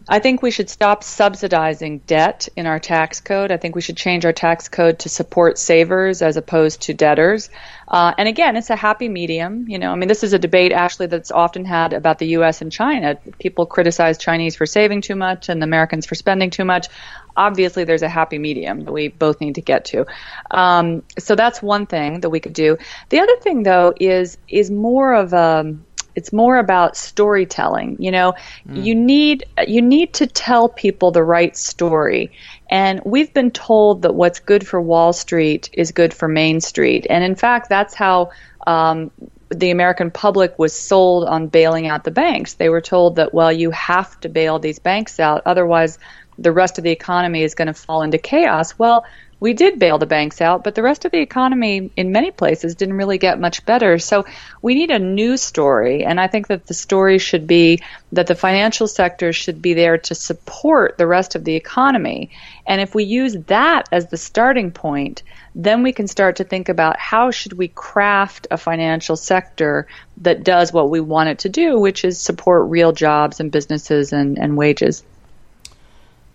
I 0.09 0.19
think 0.19 0.43
we 0.43 0.51
should 0.51 0.69
stop 0.69 1.05
subsidizing 1.05 1.99
debt 2.07 2.49
in 2.57 2.67
our 2.67 2.79
tax 2.79 3.21
code. 3.21 3.51
I 3.51 3.57
think 3.57 3.75
we 3.75 3.81
should 3.81 3.97
change 3.97 4.25
our 4.25 4.33
tax 4.33 4.69
code 4.69 5.01
to 5.01 5.09
support 5.09 5.59
savers 5.59 6.23
as 6.23 6.37
opposed 6.37 6.83
to 6.83 6.95
debtors. 6.95 7.51
Uh, 7.87 8.13
and 8.17 8.29
again, 8.29 8.57
it's 8.57 8.71
a 8.71 8.77
happy 8.77 9.09
medium. 9.09 9.69
You 9.69 9.79
know, 9.79 9.93
I 9.93 9.97
mean, 9.97 10.09
this 10.09 10.25
is 10.25 10.33
a 10.33 10.39
debate 10.39 10.73
actually 10.73 11.07
that's 11.07 11.31
often 11.31 11.65
had 11.65 11.93
about 11.93 12.19
the 12.19 12.27
U.S. 12.29 12.63
and 12.63 12.73
China. 12.73 13.17
People 13.39 13.67
criticize 13.67 14.19
Chinese 14.19 14.57
for 14.57 14.67
saving 14.67 15.03
too 15.03 15.17
much 15.17 15.49
and 15.49 15.63
Americans 15.63 16.07
for 16.07 16.15
spending 16.15 16.51
too 16.51 16.65
much. 16.65 16.89
Obviously, 17.37 17.85
there's 17.85 18.03
a 18.03 18.09
happy 18.09 18.39
medium 18.39 18.85
that 18.85 18.93
we 18.93 19.09
both 19.09 19.41
need 19.41 19.55
to 19.55 19.63
get 19.63 19.87
to. 19.87 20.07
Um, 20.51 21.03
so 21.19 21.35
that's 21.35 21.63
one 21.63 21.87
thing 21.87 22.21
that 22.21 22.31
we 22.31 22.41
could 22.41 22.53
do. 22.53 22.77
The 23.09 23.21
other 23.21 23.37
thing, 23.37 23.63
though, 23.63 23.95
is 23.99 24.39
is 24.49 24.71
more 24.71 25.15
of 25.15 25.33
a 25.33 25.75
it's 26.15 26.33
more 26.33 26.57
about 26.57 26.97
storytelling 26.97 27.97
you 27.99 28.11
know 28.11 28.35
mm. 28.69 28.85
you 28.85 28.95
need 28.95 29.45
you 29.67 29.83
need 29.83 30.13
to 30.13 30.27
tell 30.27 30.69
people 30.69 31.11
the 31.11 31.23
right 31.23 31.57
story 31.57 32.31
and 32.71 33.01
we've 33.05 33.33
been 33.35 33.51
told 33.51 34.03
that 34.03 34.15
what's 34.15 34.41
good 34.41 34.67
for 34.67 34.81
wall 34.81 35.13
street 35.13 35.71
is 35.73 35.93
good 35.93 36.13
for 36.13 36.29
main 36.29 36.61
street 36.61 37.07
and 37.09 37.25
in 37.25 37.35
fact 37.35 37.69
that's 37.69 37.95
how 37.95 38.31
um, 38.67 39.11
the 39.55 39.71
American 39.71 40.11
public 40.11 40.59
was 40.59 40.73
sold 40.73 41.25
on 41.25 41.47
bailing 41.49 41.87
out 41.87 42.05
the 42.05 42.11
banks. 42.11 42.55
They 42.55 42.69
were 42.69 42.81
told 42.81 43.17
that, 43.17 43.35
well, 43.35 43.53
you 43.53 43.71
have 43.71 44.19
to 44.21 44.29
bail 44.29 44.59
these 44.59 44.79
banks 44.79 45.21
out, 45.21 45.43
otherwise, 45.47 45.99
the 46.39 46.53
rest 46.53 46.79
of 46.79 46.85
the 46.85 46.91
economy 46.91 47.43
is 47.43 47.55
going 47.55 47.69
to 47.69 47.75
fall 47.75 48.03
into 48.03 48.19
chaos. 48.19 48.79
Well, 48.79 49.05
we 49.43 49.55
did 49.55 49.81
bail 49.81 49.99
the 49.99 50.07
banks 50.07 50.41
out, 50.41 50.63
but 50.63 50.77
the 50.77 50.85
rest 50.85 51.05
of 51.05 51.11
the 51.11 51.19
economy 51.19 51.91
in 51.97 52.13
many 52.13 52.31
places 52.31 52.77
didn't 52.77 52.97
really 52.97 53.19
get 53.19 53.41
much 53.41 53.67
better. 53.67 53.99
So 53.99 54.25
we 54.63 54.77
need 54.77 54.93
a 54.93 55.01
new 55.01 55.37
story. 55.37 56.05
And 56.05 56.21
I 56.21 56.29
think 56.29 56.47
that 56.47 56.69
the 56.69 56.75
story 56.75 57.19
should 57.19 57.45
be 57.45 57.81
that 58.13 58.29
the 58.29 58.37
financial 58.37 58.87
sector 58.87 59.33
should 59.33 59.61
be 59.61 59.75
there 59.75 59.99
to 59.99 60.15
support 60.15 60.97
the 60.97 61.09
rest 61.09 61.35
of 61.35 61.43
the 61.43 61.57
economy. 61.57 62.31
And 62.69 62.81
if 62.81 62.95
we 62.95 63.03
use 63.03 63.37
that 63.49 63.89
as 63.91 64.07
the 64.07 64.17
starting 64.17 64.71
point, 64.71 65.25
then 65.57 65.83
we 65.83 65.93
can 65.93 66.07
start 66.07 66.37
to 66.37 66.45
think 66.45 66.69
about 66.69 67.01
how 67.01 67.33
should 67.33 67.55
we 67.55 67.67
craft 67.67 68.47
a 68.53 68.57
financial 68.57 69.17
sector 69.17 69.89
that 70.19 70.45
does 70.45 70.73
what 70.73 70.89
we 70.89 71.01
want 71.01 71.31
it 71.31 71.41
to 71.41 71.49
do, 71.49 71.81
which 71.81 72.05
is 72.05 72.21
support 72.21 72.71
real 72.71 72.93
jobs 72.93 73.41
and 73.41 73.51
businesses 73.51 74.13
and, 74.13 74.39
and 74.39 74.57
wages. 74.57 75.03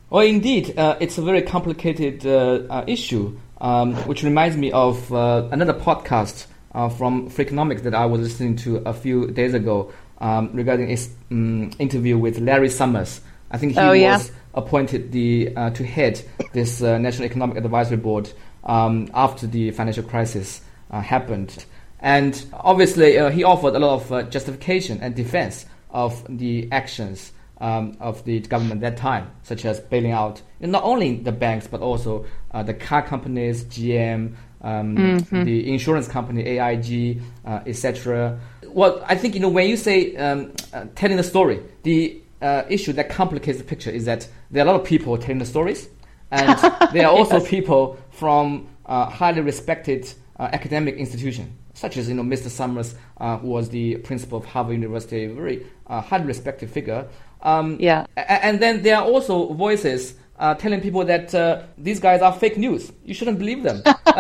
Well, 0.10 0.26
indeed, 0.26 0.80
uh, 0.80 0.96
it's 1.02 1.17
a 1.17 1.22
very 1.22 1.41
complicated 1.41 2.26
uh, 2.26 2.63
uh, 2.70 2.86
issue, 2.88 3.38
um, 3.60 3.93
which 4.08 4.24
reminds 4.24 4.56
me 4.56 4.72
of 4.72 5.13
uh, 5.13 5.50
another 5.52 5.74
podcast 5.74 6.46
uh, 6.74 6.88
from 6.88 7.30
Freakonomics 7.30 7.84
that 7.84 7.93
I 7.93 8.06
was 8.06 8.22
listening 8.22 8.56
to 8.58 8.78
a 8.86 8.93
few 8.93 9.28
days 9.32 9.54
ago 9.54 9.91
um, 10.20 10.52
regarding 10.54 10.88
his 10.88 11.10
um, 11.30 11.72
interview 11.78 12.17
with 12.17 12.39
Larry 12.39 12.70
Summers. 12.70 13.20
I 13.52 13.58
think 13.58 13.74
he 13.74 13.80
oh, 13.80 13.91
yeah? 13.91 14.13
was 14.13 14.32
appointed 14.54 15.12
the 15.12 15.54
uh, 15.54 15.72
to 15.72 15.86
head 15.86 16.22
this 16.54 16.80
National 16.80 17.26
Economic 17.26 17.58
Advisory 17.58 17.98
Board 17.98 18.32
um, 18.63 19.10
after 19.13 19.46
the 19.46 19.72
financial 19.72 20.04
crisis 20.04 20.62
happened, 20.89 21.65
and 22.00 22.46
obviously 22.54 23.17
he 23.34 23.43
offered 23.43 23.76
a 23.76 23.80
lot 23.80 24.10
of 24.10 24.30
justification 24.30 25.00
and 25.02 25.15
defense 25.15 25.65
of 25.91 26.26
the 26.30 26.70
actions 26.72 27.34
um, 27.60 27.98
of 28.00 28.24
the 28.26 28.39
government 28.41 28.84
at 28.84 28.96
that 28.96 29.02
time, 29.02 29.32
such 29.43 29.65
as 29.65 29.80
bailing 29.80 30.12
out 30.12 30.41
not 30.60 30.84
only 30.84 31.17
the 31.17 31.32
banks 31.32 31.67
but 31.67 31.82
also 31.82 32.26
uh, 32.52 32.63
the 32.63 32.74
car 32.74 33.02
companies, 33.02 33.65
GM, 33.65 34.36
um, 34.62 34.98
mm-hmm. 34.98 35.43
the 35.43 35.72
insurance 35.72 36.08
company 36.08 36.43
AIG, 36.43 37.22
uh, 37.46 37.60
etc. 37.65 38.39
Well, 38.67 39.04
I 39.08 39.15
think 39.15 39.34
you 39.34 39.39
know 39.39 39.50
when 39.50 39.70
you 39.70 39.78
say 39.78 40.15
um, 40.15 40.54
uh, 40.74 40.86
telling 40.96 41.17
the 41.17 41.24
story, 41.24 41.62
the 41.84 42.22
uh, 42.41 42.63
issue 42.70 42.93
that 42.93 43.10
complicates 43.10 43.58
the 43.58 43.63
picture 43.63 43.89
is 43.89 44.06
that 44.06 44.28
there 44.52 44.63
are 44.63 44.67
a 44.67 44.72
lot 44.72 44.82
of 44.82 44.88
people 44.88 45.17
telling 45.17 45.39
the 45.39 45.46
stories, 45.46 45.89
and 46.32 46.58
there 46.93 47.08
are 47.08 47.13
also 47.13 47.38
yes. 47.38 47.50
people 47.50 47.98
from 48.12 48.67
uh, 48.86 49.10
highly 49.10 49.41
respected 49.41 50.12
uh, 50.39 50.50
academic 50.54 50.96
institutions 50.96 51.52
such 51.78 51.96
as 51.96 52.10
you 52.10 52.15
know 52.15 52.24
Mr. 52.24 52.50
Summers, 52.50 52.96
uh, 53.20 53.38
who 53.38 53.50
was 53.50 53.70
the 53.70 53.98
principal 53.98 54.39
of 54.39 54.46
Harvard 54.46 54.74
University, 54.74 55.26
a 55.26 55.30
very 55.30 55.63
uh, 55.86 56.02
highly 56.02 56.26
respected 56.26 56.72
figure. 56.72 57.08
Um, 57.41 57.78
yeah. 57.80 58.06
And 58.15 58.60
then 58.60 58.84
there 58.84 58.97
are 58.97 59.06
also 59.06 59.54
voices 59.54 60.15
uh, 60.39 60.56
telling 60.56 60.82
people 60.82 61.06
that 61.06 61.34
uh, 61.34 61.63
these 61.78 62.00
guys 62.00 62.21
are 62.21 62.34
fake 62.34 62.58
news. 62.58 62.91
You 63.06 63.13
shouldn't 63.13 63.39
believe 63.39 63.63
them. 63.63 63.82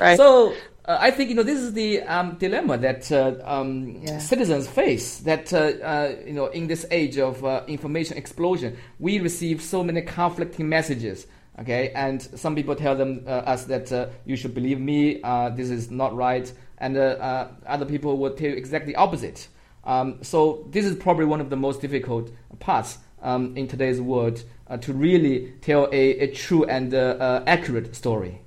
right. 0.00 0.16
So 0.16 0.54
uh, 0.84 0.98
I 1.00 1.10
think 1.10 1.30
you 1.30 1.36
know 1.36 1.42
this 1.42 1.60
is 1.60 1.72
the 1.72 2.02
um, 2.02 2.36
dilemma 2.38 2.78
that 2.78 3.10
uh, 3.12 3.34
um, 3.44 4.00
yeah. 4.02 4.18
citizens 4.18 4.66
face. 4.66 5.18
That 5.18 5.52
uh, 5.52 5.56
uh, 5.56 6.16
you 6.26 6.32
know 6.32 6.46
in 6.46 6.66
this 6.66 6.84
age 6.90 7.18
of 7.18 7.44
information 7.68 8.16
explosion, 8.16 8.76
we 8.98 9.20
receive 9.20 9.62
so 9.62 9.84
many 9.84 10.02
conflicting 10.02 10.68
messages. 10.68 11.26
Okay, 11.60 11.90
and 11.94 12.22
some 12.22 12.54
people 12.56 12.74
tell 12.74 12.96
them 12.96 13.24
uh, 13.26 13.30
us 13.30 13.64
that 13.64 13.92
uh, 13.92 14.08
you 14.24 14.36
should 14.36 14.54
believe 14.54 14.80
me. 14.80 15.22
Uh, 15.22 15.50
this 15.50 15.70
is 15.70 15.90
not 15.90 16.16
right, 16.16 16.50
and 16.78 16.96
uh, 16.96 17.48
other 17.66 17.84
people 17.84 18.16
will 18.16 18.32
tell 18.34 18.48
you 18.48 18.56
exactly 18.56 18.96
opposite. 18.96 19.48
Um, 19.84 20.18
so 20.22 20.66
this 20.70 20.84
is 20.84 20.96
probably 20.96 21.24
one 21.24 21.40
of 21.40 21.50
the 21.50 21.56
most 21.56 21.80
difficult 21.80 22.30
parts 22.60 22.98
um, 23.22 23.56
in 23.56 23.66
today's 23.68 24.00
world 24.00 24.44
to 24.80 24.92
really 24.92 25.52
tell 25.60 25.88
a, 25.92 26.18
a 26.20 26.32
true 26.32 26.64
and 26.64 26.94
accurate 26.94 27.94
story. 27.96 28.41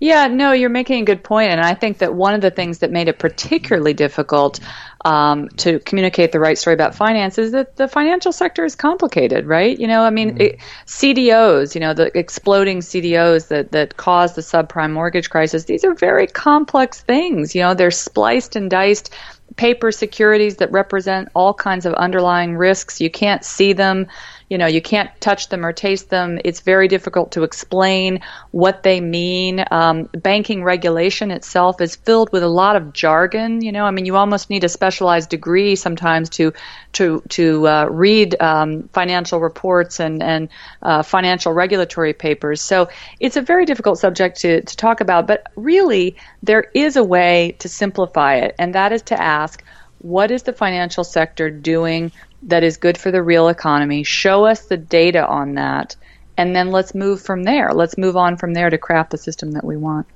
Yeah, 0.00 0.26
no, 0.28 0.52
you're 0.52 0.70
making 0.70 1.02
a 1.02 1.04
good 1.04 1.24
point, 1.24 1.50
and 1.50 1.60
I 1.60 1.74
think 1.74 1.98
that 1.98 2.14
one 2.14 2.34
of 2.34 2.40
the 2.40 2.50
things 2.50 2.78
that 2.78 2.90
made 2.90 3.08
it 3.08 3.18
particularly 3.18 3.94
difficult 3.94 4.60
um, 5.04 5.48
to 5.50 5.78
communicate 5.80 6.32
the 6.32 6.40
right 6.40 6.58
story 6.58 6.74
about 6.74 6.94
finance 6.94 7.38
is 7.38 7.52
that 7.52 7.76
the 7.76 7.88
financial 7.88 8.32
sector 8.32 8.64
is 8.64 8.74
complicated, 8.74 9.46
right? 9.46 9.78
You 9.78 9.86
know, 9.86 10.02
I 10.02 10.10
mean, 10.10 10.30
mm-hmm. 10.30 10.40
it, 10.40 10.58
CDOs, 10.86 11.74
you 11.74 11.80
know, 11.80 11.94
the 11.94 12.16
exploding 12.18 12.80
CDOs 12.80 13.48
that 13.48 13.72
that 13.72 13.96
caused 13.96 14.34
the 14.34 14.42
subprime 14.42 14.92
mortgage 14.92 15.30
crisis. 15.30 15.64
These 15.64 15.84
are 15.84 15.94
very 15.94 16.26
complex 16.26 17.00
things. 17.00 17.54
You 17.54 17.62
know, 17.62 17.74
they're 17.74 17.90
spliced 17.90 18.56
and 18.56 18.70
diced 18.70 19.14
paper 19.56 19.90
securities 19.90 20.56
that 20.56 20.70
represent 20.72 21.28
all 21.34 21.54
kinds 21.54 21.86
of 21.86 21.94
underlying 21.94 22.56
risks. 22.56 23.00
You 23.00 23.10
can't 23.10 23.44
see 23.44 23.72
them 23.72 24.06
you 24.48 24.58
know 24.58 24.66
you 24.66 24.80
can't 24.80 25.10
touch 25.20 25.48
them 25.48 25.64
or 25.64 25.72
taste 25.72 26.10
them. 26.10 26.38
It's 26.44 26.60
very 26.60 26.88
difficult 26.88 27.32
to 27.32 27.42
explain 27.42 28.20
what 28.50 28.82
they 28.82 29.00
mean. 29.00 29.64
Um, 29.70 30.04
banking 30.04 30.64
regulation 30.64 31.30
itself 31.30 31.80
is 31.80 31.96
filled 31.96 32.32
with 32.32 32.42
a 32.42 32.48
lot 32.48 32.76
of 32.76 32.92
jargon 32.92 33.62
you 33.62 33.72
know. 33.72 33.84
I 33.84 33.90
mean 33.90 34.06
you 34.06 34.16
almost 34.16 34.50
need 34.50 34.64
a 34.64 34.68
specialized 34.68 35.30
degree 35.30 35.76
sometimes 35.76 36.30
to 36.30 36.52
to 36.94 37.22
to 37.30 37.68
uh, 37.68 37.84
read 37.86 38.40
um, 38.40 38.88
financial 38.92 39.40
reports 39.40 40.00
and 40.00 40.22
and 40.22 40.48
uh, 40.82 41.02
financial 41.02 41.52
regulatory 41.52 42.12
papers. 42.12 42.60
So 42.60 42.88
it's 43.20 43.36
a 43.36 43.42
very 43.42 43.64
difficult 43.64 43.98
subject 43.98 44.40
to, 44.40 44.62
to 44.62 44.76
talk 44.76 45.00
about 45.00 45.26
but 45.26 45.46
really 45.56 46.16
there 46.42 46.64
is 46.74 46.96
a 46.96 47.04
way 47.04 47.56
to 47.58 47.68
simplify 47.68 48.36
it 48.36 48.54
and 48.58 48.74
that 48.74 48.92
is 48.92 49.02
to 49.02 49.20
ask 49.20 49.62
what 50.00 50.30
is 50.30 50.44
the 50.44 50.52
financial 50.52 51.04
sector 51.04 51.50
doing 51.50 52.12
that 52.42 52.62
is 52.62 52.76
good 52.76 52.98
for 52.98 53.10
the 53.10 53.22
real 53.22 53.48
economy. 53.48 54.02
Show 54.02 54.44
us 54.44 54.66
the 54.66 54.76
data 54.76 55.26
on 55.26 55.54
that, 55.54 55.96
and 56.36 56.54
then 56.54 56.70
let's 56.70 56.94
move 56.94 57.20
from 57.20 57.44
there. 57.44 57.72
Let's 57.72 57.98
move 57.98 58.16
on 58.16 58.36
from 58.36 58.54
there 58.54 58.70
to 58.70 58.78
craft 58.78 59.10
the 59.10 59.18
system 59.18 59.52
that 59.52 59.64
we 59.64 59.76
want. 59.76 60.06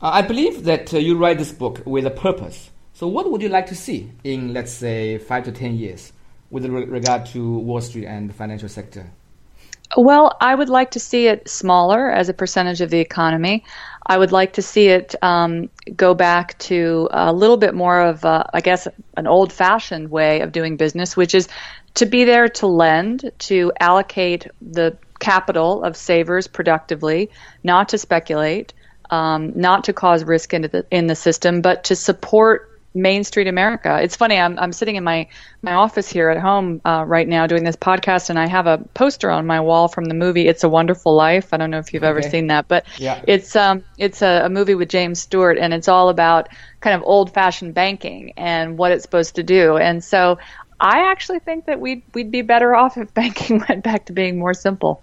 Uh, 0.00 0.10
I 0.12 0.22
believe 0.22 0.64
that 0.64 0.92
uh, 0.92 0.98
you 0.98 1.16
write 1.16 1.38
this 1.38 1.52
book 1.52 1.82
with 1.86 2.06
a 2.06 2.10
purpose. 2.10 2.70
So, 2.92 3.08
what 3.08 3.30
would 3.30 3.42
you 3.42 3.48
like 3.48 3.66
to 3.66 3.74
see 3.74 4.10
in, 4.22 4.52
let's 4.52 4.72
say, 4.72 5.18
five 5.18 5.44
to 5.44 5.52
ten 5.52 5.76
years 5.76 6.12
with 6.50 6.64
regard 6.66 7.26
to 7.26 7.58
Wall 7.58 7.80
Street 7.80 8.06
and 8.06 8.28
the 8.28 8.34
financial 8.34 8.68
sector? 8.68 9.10
Well, 9.96 10.36
I 10.40 10.54
would 10.54 10.68
like 10.68 10.92
to 10.92 11.00
see 11.00 11.26
it 11.26 11.48
smaller 11.48 12.10
as 12.10 12.28
a 12.28 12.34
percentage 12.34 12.80
of 12.80 12.90
the 12.90 12.98
economy. 12.98 13.64
I 14.06 14.18
would 14.18 14.32
like 14.32 14.54
to 14.54 14.62
see 14.62 14.88
it 14.88 15.14
um, 15.22 15.70
go 15.96 16.14
back 16.14 16.58
to 16.60 17.08
a 17.10 17.32
little 17.32 17.56
bit 17.56 17.74
more 17.74 18.00
of, 18.00 18.24
a, 18.24 18.50
I 18.52 18.60
guess, 18.60 18.86
an 19.16 19.26
old 19.26 19.52
fashioned 19.52 20.10
way 20.10 20.40
of 20.40 20.52
doing 20.52 20.76
business, 20.76 21.16
which 21.16 21.34
is 21.34 21.48
to 21.94 22.06
be 22.06 22.24
there 22.24 22.48
to 22.48 22.66
lend, 22.66 23.30
to 23.38 23.72
allocate 23.80 24.48
the 24.60 24.98
capital 25.20 25.82
of 25.84 25.96
savers 25.96 26.46
productively, 26.46 27.30
not 27.62 27.88
to 27.90 27.98
speculate, 27.98 28.74
um, 29.10 29.52
not 29.54 29.84
to 29.84 29.92
cause 29.92 30.24
risk 30.24 30.52
into 30.52 30.68
the, 30.68 30.86
in 30.90 31.06
the 31.06 31.14
system, 31.14 31.62
but 31.62 31.84
to 31.84 31.96
support 31.96 32.73
Main 32.94 33.24
Street 33.24 33.48
America. 33.48 34.00
It's 34.00 34.14
funny. 34.14 34.38
I'm 34.38 34.56
I'm 34.58 34.72
sitting 34.72 34.94
in 34.94 35.02
my 35.02 35.26
my 35.62 35.74
office 35.74 36.08
here 36.08 36.30
at 36.30 36.40
home 36.40 36.80
uh, 36.84 37.04
right 37.06 37.26
now 37.26 37.46
doing 37.48 37.64
this 37.64 37.74
podcast, 37.74 38.30
and 38.30 38.38
I 38.38 38.46
have 38.46 38.68
a 38.68 38.78
poster 38.94 39.30
on 39.30 39.46
my 39.46 39.60
wall 39.60 39.88
from 39.88 40.04
the 40.04 40.14
movie 40.14 40.46
"It's 40.46 40.62
a 40.62 40.68
Wonderful 40.68 41.14
Life." 41.14 41.52
I 41.52 41.56
don't 41.56 41.70
know 41.70 41.78
if 41.78 41.92
you've 41.92 42.04
okay. 42.04 42.10
ever 42.10 42.22
seen 42.22 42.46
that, 42.46 42.68
but 42.68 42.86
yeah. 42.98 43.22
it's 43.26 43.56
um 43.56 43.82
it's 43.98 44.22
a, 44.22 44.42
a 44.44 44.48
movie 44.48 44.76
with 44.76 44.88
James 44.88 45.20
Stewart, 45.20 45.58
and 45.58 45.74
it's 45.74 45.88
all 45.88 46.08
about 46.08 46.48
kind 46.80 46.94
of 46.94 47.02
old 47.04 47.34
fashioned 47.34 47.74
banking 47.74 48.32
and 48.36 48.78
what 48.78 48.92
it's 48.92 49.02
supposed 49.02 49.34
to 49.34 49.42
do. 49.42 49.76
And 49.76 50.04
so 50.04 50.38
I 50.80 51.10
actually 51.10 51.40
think 51.40 51.66
that 51.66 51.80
we'd 51.80 52.02
we'd 52.14 52.30
be 52.30 52.42
better 52.42 52.76
off 52.76 52.96
if 52.96 53.12
banking 53.22 53.64
went 53.68 53.82
back 53.82 54.06
to 54.06 54.12
being 54.12 54.38
more 54.38 54.54
simple. 54.54 55.02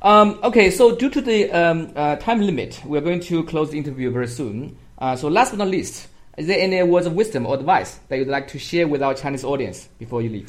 Um, 0.00 0.38
okay, 0.42 0.70
so 0.70 0.94
due 0.94 1.10
to 1.10 1.20
the 1.20 1.50
um, 1.50 1.92
uh, 1.96 2.16
time 2.16 2.40
limit, 2.40 2.80
we're 2.84 3.00
going 3.00 3.20
to 3.20 3.44
close 3.44 3.72
the 3.72 3.78
interview 3.78 4.10
very 4.10 4.28
soon. 4.28 4.78
Uh, 4.96 5.16
so 5.16 5.28
last 5.28 5.50
but 5.50 5.58
not 5.58 5.68
least. 5.68 6.08
Is 6.38 6.46
there 6.46 6.60
any 6.60 6.80
words 6.84 7.04
of 7.04 7.14
wisdom 7.14 7.46
or 7.46 7.56
advice 7.56 7.98
that 8.08 8.16
you'd 8.16 8.28
like 8.28 8.46
to 8.48 8.60
share 8.60 8.86
with 8.86 9.02
our 9.02 9.12
Chinese 9.12 9.42
audience 9.42 9.88
before 9.98 10.22
you 10.22 10.30
leave? 10.30 10.46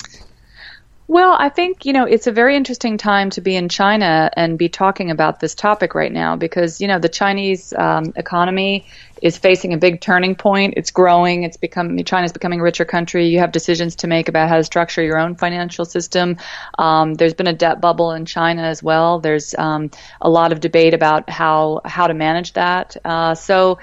Well, 1.07 1.35
I 1.39 1.49
think, 1.49 1.85
you 1.85 1.93
know, 1.93 2.05
it's 2.05 2.27
a 2.27 2.31
very 2.31 2.55
interesting 2.55 2.99
time 2.99 3.31
to 3.31 3.41
be 3.41 3.55
in 3.55 3.67
China 3.67 4.29
and 4.37 4.59
be 4.59 4.69
talking 4.69 5.09
about 5.09 5.39
this 5.39 5.55
topic 5.55 5.95
right 5.95 6.11
now 6.11 6.35
because, 6.35 6.79
you 6.79 6.87
know, 6.87 6.99
the 6.99 7.09
Chinese 7.09 7.73
um, 7.73 8.13
economy 8.15 8.85
is 9.19 9.35
facing 9.35 9.73
a 9.73 9.77
big 9.77 10.01
turning 10.01 10.35
point. 10.35 10.75
It's 10.77 10.91
growing. 10.91 11.41
It's 11.41 11.57
becoming, 11.57 12.05
China's 12.05 12.31
becoming 12.31 12.59
a 12.59 12.63
richer 12.63 12.85
country. 12.85 13.25
You 13.25 13.39
have 13.39 13.51
decisions 13.51 13.95
to 13.95 14.07
make 14.07 14.29
about 14.29 14.49
how 14.49 14.57
to 14.57 14.63
structure 14.63 15.01
your 15.01 15.17
own 15.17 15.33
financial 15.33 15.83
system. 15.83 16.37
Um, 16.77 17.15
there's 17.15 17.33
been 17.33 17.47
a 17.47 17.53
debt 17.53 17.81
bubble 17.81 18.11
in 18.11 18.27
China 18.27 18.61
as 18.61 18.83
well. 18.83 19.19
There's 19.19 19.55
um, 19.55 19.89
a 20.21 20.29
lot 20.29 20.51
of 20.51 20.59
debate 20.59 20.93
about 20.93 21.27
how, 21.27 21.81
how 21.85 22.05
to 22.05 22.13
manage 22.13 22.53
that. 22.53 22.95
Uh, 23.03 23.33
so 23.33 23.79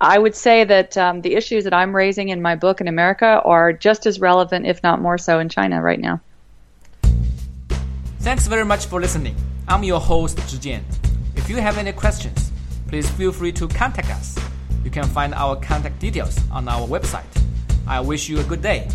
I 0.00 0.18
would 0.18 0.36
say 0.36 0.62
that 0.62 0.96
um, 0.96 1.22
the 1.22 1.34
issues 1.34 1.64
that 1.64 1.74
I'm 1.74 1.94
raising 1.94 2.28
in 2.28 2.40
my 2.40 2.54
book 2.54 2.80
in 2.80 2.86
America 2.86 3.42
are 3.44 3.72
just 3.72 4.06
as 4.06 4.20
relevant, 4.20 4.64
if 4.64 4.80
not 4.84 5.00
more 5.00 5.18
so, 5.18 5.40
in 5.40 5.48
China 5.48 5.82
right 5.82 5.98
now. 5.98 6.20
Thanks 8.20 8.46
very 8.46 8.64
much 8.64 8.86
for 8.86 9.00
listening. 9.00 9.34
I'm 9.66 9.82
your 9.82 9.98
host, 9.98 10.38
Zhijian. 10.38 10.82
If 11.34 11.48
you 11.50 11.56
have 11.56 11.78
any 11.78 11.92
questions, 11.92 12.52
please 12.86 13.10
feel 13.10 13.32
free 13.32 13.50
to 13.52 13.66
contact 13.66 14.10
us. 14.10 14.38
You 14.84 14.90
can 14.90 15.04
find 15.04 15.34
our 15.34 15.56
contact 15.56 15.98
details 15.98 16.38
on 16.52 16.68
our 16.68 16.86
website. 16.86 17.24
I 17.86 18.00
wish 18.00 18.28
you 18.28 18.38
a 18.38 18.44
good 18.44 18.62
day. 18.62 18.88